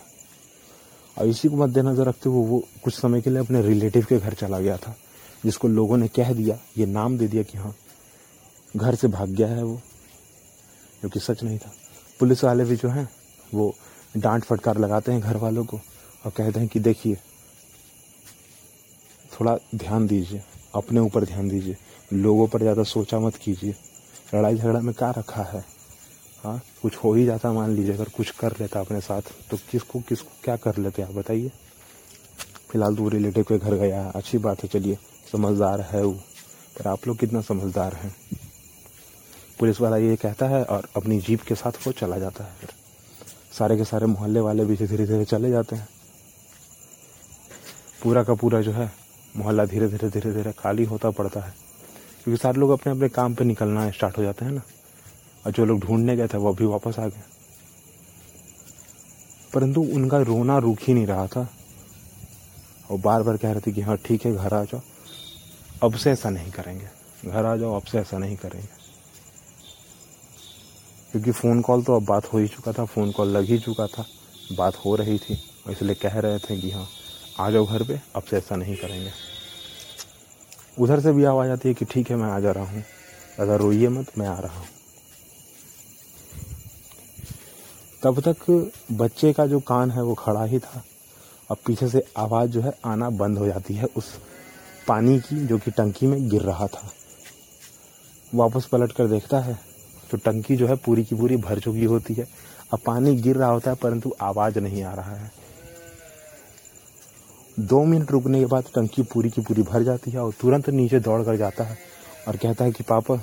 और 1.18 1.28
इसी 1.28 1.50
को 1.50 1.56
मद्देनजर 1.56 2.06
रखते 2.06 2.30
हुए 2.30 2.48
वो 2.48 2.64
कुछ 2.84 2.94
समय 2.94 3.22
के 3.22 3.30
लिए 3.30 3.40
अपने 3.40 3.62
रिलेटिव 3.62 4.06
के 4.10 4.18
घर 4.18 4.34
चला 4.34 4.60
गया 4.60 4.78
था, 4.78 4.96
जिसको 5.46 5.68
लोगों 5.68 5.98
ने 5.98 6.08
कह 6.08 6.34
दिया, 6.34 6.58
ये 6.78 6.86
नाम 6.86 7.18
दे 7.18 7.28
दिया 7.28 7.44
कि 7.44 7.58
हाँ 7.58 7.76
घर 8.76 8.96
से 8.96 9.08
भाग 9.08 9.30
गया 9.30 9.48
है 9.48 9.64
वो, 9.64 9.80
जो 11.04 11.10
कि 11.10 11.20
सच 11.20 11.44
नहीं 11.44 11.58
था। 11.58 11.72
पुलिस 12.20 12.44
वाले 12.44 12.66
भी 12.66 12.76
जो 12.76 12.90
हैं, 12.90 13.08
वो 13.54 13.74
डांट 14.18 14.44
फटकार 14.44 14.78
लगाते 14.78 15.12
हैं 15.12 15.22
घर 15.22 15.38
वालों 15.38 15.66
को 15.66 15.80
और 16.26 16.32
कहते 16.32 16.60
हैं 16.60 16.70
कि 16.70 16.80
देखिए, 16.80 17.18
थोड़ा 19.32 19.58
ध्यान 19.76 20.08
दीजिए, 20.08 20.42
अपने 20.76 21.00
ऊपर 21.00 21.26
ध्यान 21.26 21.50
दीजिए, 21.50 21.78
लोगों 22.14 22.48
पर 22.48 22.60
ज़्यादा 22.60 22.84
सोचा 22.84 23.20
मत 23.20 23.36
कीजिए, 23.36 23.76
लड़ाई 24.36 24.56
झगड़ा 24.56 24.80
में 24.80 24.94
क्या 24.94 25.10
रखा 25.12 25.44
है? 25.44 25.64
हाँ 26.44 26.62
कुछ 26.82 26.98
हो 26.98 27.14
ही 27.14 27.26
जाता, 27.26 27.54
मान 27.54 27.70
लीजिए, 27.70 27.94
अगर 27.94 28.10
कुछ 28.10 28.30
कर 28.32 28.52
लेता 28.52 28.80
अपने 28.80 29.02
साथ 29.02 29.22
तो 29.50 29.58
किसको 29.72 30.00
किसको 30.00 30.30
क्या 30.44 30.56
कर 30.56 30.78
लेते 30.78 31.02
आप 31.02 31.12
बताइए? 31.12 31.52
फ़िलहाल 32.72 32.96
तो 32.96 33.10
रिलेटिव 33.10 33.44
के 33.44 33.58
घर 33.58 33.74
गया 33.74 34.12
अच्छी 34.16 34.38
बात 34.38 34.64
है, 34.64 34.70
चलिए, 34.70 34.98
समझदार 35.32 35.82
है 35.82 36.04
वो। 36.04 36.12
पर 36.78 36.88
आप 36.88 37.08
लोग 37.08 37.18
कितना 37.18 37.42
समझदार 37.42 37.94
हैं? 37.94 38.16
पुलिस 39.60 39.82
वाला 39.82 39.98
ये 39.98 40.16
कहता 40.16 40.46
है 40.46 40.64
और 40.64 40.88
अपनी 40.96 41.20
जीप 41.20 41.42
के 41.42 41.56
साथ 41.56 41.72
वो 41.88 41.92
चला 41.92 42.18
जाता 42.18 42.44
है 42.44 42.56
फिर। 42.60 42.70
सारे 43.60 43.78
के 43.78 43.86
सारे 43.86 44.06
मोहल्ले 44.06 44.40
वाले 44.40 44.66
भी 44.66 44.76
धीरे 44.76 45.06
धीरे 45.06 45.26
चले 45.26 45.52
जाते 45.52 45.76
हैं। 45.76 45.88
पूरा 48.04 48.24
का 48.24 48.34
पूरा 48.34 48.62
जो 48.62 48.72
है, 48.72 48.92
मोहल्ला 49.38 49.66
धीरे 49.66 49.88
धीरे 49.88 50.10
धीरे 50.10 50.34
धीरे 50.34 50.52
खाली 50.52 50.84
होता 50.84 51.10
पड़ता 51.10 51.40
है। 51.40 51.54
क्योंकि 52.24 52.42
सारे 52.42 52.60
लोग 52.60 52.70
अपने 52.70 52.92
अपने 52.92 53.10
काम 53.10 53.36
पे 53.36 53.44
निकलना 53.44 53.92
स्टार्ट 53.92 54.18
हो 54.18 54.24
जाते 54.24 54.46
हैं 54.46 54.52
ना। 54.52 54.62
और 55.46 55.52
जो 55.52 55.66
लोग 55.66 55.80
ढूँढने 55.80 56.16
गए 56.16 56.28
थे, 56.28 56.38
वो 56.38 56.54
अभी 56.54 56.66
वापस 56.66 57.00
आ 57.00 57.08
गए। 57.08 57.22
परंतु 59.54 59.82
उनका 59.82 60.20
रोना 60.20 60.58
रुक 60.58 60.78
ही 60.82 60.94
नहीं 60.94 61.08
रहा 61.08 61.28
था। 61.28 61.50
और 62.92 62.98
बार 62.98 63.24
बार 63.24 63.38
कह 63.38 63.52
रहे 63.52 63.62
थे 63.62 63.72
कि 63.72 63.82
हाँ 63.82 63.98
ठीक 63.98 64.26
है, 64.26 64.36
घर 64.36 64.54
आ 64.54 64.64
जाओ। 64.64 64.82
अब 65.84 65.96
से 65.96 66.12
ऐसा 66.12 66.30
नहीं 66.30 66.52
करेंगे। 66.52 66.86
घर 67.30 67.46
आ 67.46 67.56
जाओ, 67.56 67.76
अब 67.76 67.84
से 67.84 68.00
ऐसा 68.00 68.18
नहीं 68.18 68.36
करेंगे। 68.38 68.82
क्योंकि 71.12 71.32
फ़ोन 71.32 71.62
कॉल 71.62 71.84
तो 71.84 71.96
अब 71.96 72.06
बात 72.06 72.34
हो 72.34 72.40
ही 72.40 72.48
चुका 72.48 72.72
था, 72.72 72.86
फ़ोन 72.86 73.12
कॉल 73.12 73.28
लग 73.28 73.44
ही 73.44 73.60
चुका 73.60 73.88
था। 73.88 74.06
बात 74.56 74.76
हो 74.76 74.96
रही 74.96 75.20
थी, 75.20 75.40
और 75.68 75.72
इसलिए 75.72 75.96
कह 75.96 76.20
रहे 76.20 76.40
थे 76.40 76.62
कि 76.62 76.72
हाँ 76.72 76.88
आ 77.40 77.50
जाओ 77.50 77.66
घर 77.66 77.84
पे, 77.84 78.02
अब 78.16 78.24
से 78.24 78.38
ऐसा 78.38 78.56
नहीं 78.56 78.76
करेंगे। 78.76 79.12
उधर 80.80 81.00
से 81.00 81.12
भी 81.12 81.24
आवाज़ 81.24 81.50
आती 81.50 81.70
है 81.70 81.74
कि, 81.76 81.86
ठीक 81.86 82.10
है, 82.10 82.16
मैं 82.16 82.30
आ 82.30 82.40
जा 82.40 82.52
रहा 82.52 82.66
हूँ। 82.66 82.84
अगर 83.40 83.60
रोइए 83.60 83.88
मत, 83.88 84.06
मैं 84.18 84.28
आ 84.28 84.40
रहा 84.40 84.60
हूँ। 84.60 84.68
तब 88.04 88.20
तक 88.20 88.72
बच्चे 88.92 89.32
का 89.34 89.46
जो 89.46 89.60
कान 89.60 89.92
है 89.92 90.04
वो 90.04 90.14
खड़ा 90.16 90.44
ही 90.44 90.60
था। 90.60 90.84
अब 91.50 91.58
पीछे 91.66 91.88
से 91.90 92.04
आवाज़ 92.18 92.50
जो 92.50 92.62
है 92.62 92.72
आना 92.86 93.10
बंद 93.12 93.38
हो 93.38 93.48
जाती 93.48 93.74
है 93.74 93.86
उस 93.98 94.06
पानी 94.88 95.20
की 95.20 95.46
जो 95.48 95.58
कि 95.58 95.72
टंकी 95.72 96.08
में 96.08 96.30
गिर 96.30 96.42
रहा 96.42 96.68
था। 96.68 96.90
वापस 98.34 98.66
पलट 98.66 98.92
कर 98.92 99.08
देखता 99.08 99.40
है 99.40 99.60
तो 100.12 100.18
टंकी 100.18 100.56
जो 100.56 100.68
है 100.68 100.76
पूरी 100.76 101.04
की 101.04 101.16
पूरी 101.16 101.38
भर 101.38 101.60
चुकी 101.60 101.84
होती 101.84 102.14
है। 102.14 102.28
अब 102.74 102.80
पानी 102.86 103.16
गिर 103.16 103.36
रहा 103.36 103.50
होता 103.50 103.72
है, 103.72 103.78
परंतु 103.78 104.14
आवाज़ 104.22 104.60
नहीं 104.60 104.84
आ 104.84 104.94
रहा 104.94 105.16
है। 105.16 105.32
दो 107.60 107.84
मिनट 107.84 108.12
रुकने 108.12 108.40
के 108.40 108.46
बाद 108.46 108.64
टंकी 108.76 109.04
पूरी 109.04 109.30
की 109.30 109.42
पूरी 109.42 109.64
भर 109.64 109.84
जाती 109.84 110.12
है 110.12 110.20
और 110.20 110.34
तुरंत 110.42 110.70
नीचे 110.70 111.00
दौड़ 111.00 111.22
कर 111.24 111.38
जाता 111.38 111.64
है 111.64 111.78
और 112.28 112.38
कहता 112.38 112.66
है 112.66 112.72
कि, 112.72 112.84
पापा, 112.84 113.18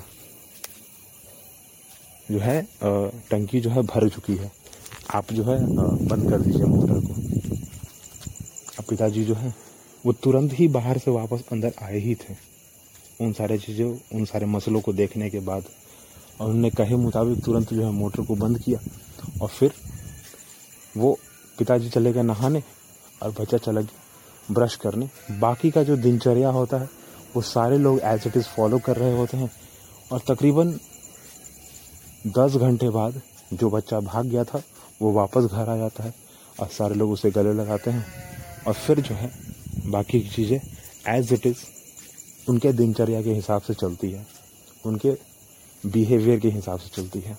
जो 2.31 2.39
है 2.39 2.61
टंकी 2.83 3.59
जो 3.59 3.69
है 3.69 3.81
भर 3.83 4.07
चुकी 4.09 4.35
है। 4.35 4.51
आप 5.09 5.31
जो 5.33 5.43
है 5.43 5.57
बंद 6.07 6.29
कर 6.29 6.41
दीजिए 6.41 6.65
मोटर 6.65 6.99
को। 6.99 7.13
अब 8.79 8.85
पिताजी 8.89 9.23
जो 9.25 9.35
है, 9.35 9.53
वो 10.05 10.13
तुरंत 10.13 10.51
ही 10.53 10.67
बाहर 10.67 10.97
से 10.97 11.11
वापस 11.11 11.43
अंदर 11.51 11.73
आए 11.83 11.99
ही 11.99 12.15
थे। 12.15 12.35
उन 13.19 13.33
सारे 13.33 13.57
चीज़ों, 13.57 13.89
उन 14.13 14.25
सारे 14.25 14.45
मसलों 14.45 14.81
को 14.81 14.93
देखने 14.93 15.29
के 15.29 15.39
बाद 15.39 15.63
और 16.39 16.47
उन्होंने 16.47 16.69
कहे 16.69 16.95
मुताबिक 16.95 17.43
तुरंत 17.45 17.73
जो 17.73 17.83
है 17.83 17.91
मोटर 17.91 18.25
को 18.25 18.35
बंद 18.35 18.59
किया 18.59 18.79
और 19.41 19.49
फिर 19.49 19.73
वो 20.97 21.17
पिताजी 21.57 21.89
चले 21.89 22.13
गए 22.13 22.23
नहाने 22.23 22.63
और 23.23 23.31
बच्चा 23.31 23.57
चला 23.57 23.81
गया 23.81 24.53
ब्रश 24.53 24.75
करने। 24.75 25.09
बाकी 25.39 25.71
का 25.71 25.83
जो 25.83 25.97
दिनचर्या 25.97 26.49
होता 26.51 26.77
है, 26.77 26.89
वो 27.35 27.41
सारे 27.41 27.77
लोग 27.77 27.99
एज 27.99 28.27
इट 28.27 28.37
इज़ 28.37 28.45
फॉलो 28.47 28.79
कर 28.79 28.97
रहे 28.97 29.17
होते 29.17 29.37
हैं 29.37 29.51
और 30.11 30.21
तकरीबन 30.27 30.79
दस 32.27 32.55
घंटे 32.55 32.89
बाद 32.89 33.21
जो 33.53 33.69
बच्चा 33.69 33.99
भाग 34.01 34.25
गया 34.25 34.43
था 34.43 34.61
वो 35.01 35.11
वापस 35.11 35.43
घर 35.43 35.69
आ 35.69 35.75
जाता 35.77 36.03
है 36.03 36.13
और 36.59 36.67
सारे 36.67 36.95
लोग 36.95 37.11
उसे 37.11 37.31
गले 37.31 37.53
लगाते 37.53 37.91
हैं 37.91 38.05
और 38.67 38.73
फिर 38.73 38.99
जो 38.99 39.15
है, 39.15 39.31
बाकी 39.87 40.19
की 40.21 40.29
चीज़ें 40.29 40.59
एज 41.15 41.33
इट 41.33 41.45
इज़ 41.45 41.63
उनके 42.49 42.71
दिनचर्या 42.73 43.21
के 43.21 43.33
हिसाब 43.33 43.61
से 43.61 43.73
चलती 43.73 44.11
है। 44.11 44.25
उनके 44.85 45.11
बिहेवियर 45.83 46.39
के 46.39 46.49
हिसाब 46.49 46.79
से 46.79 46.89
चलती 46.95 47.19
है। 47.19 47.37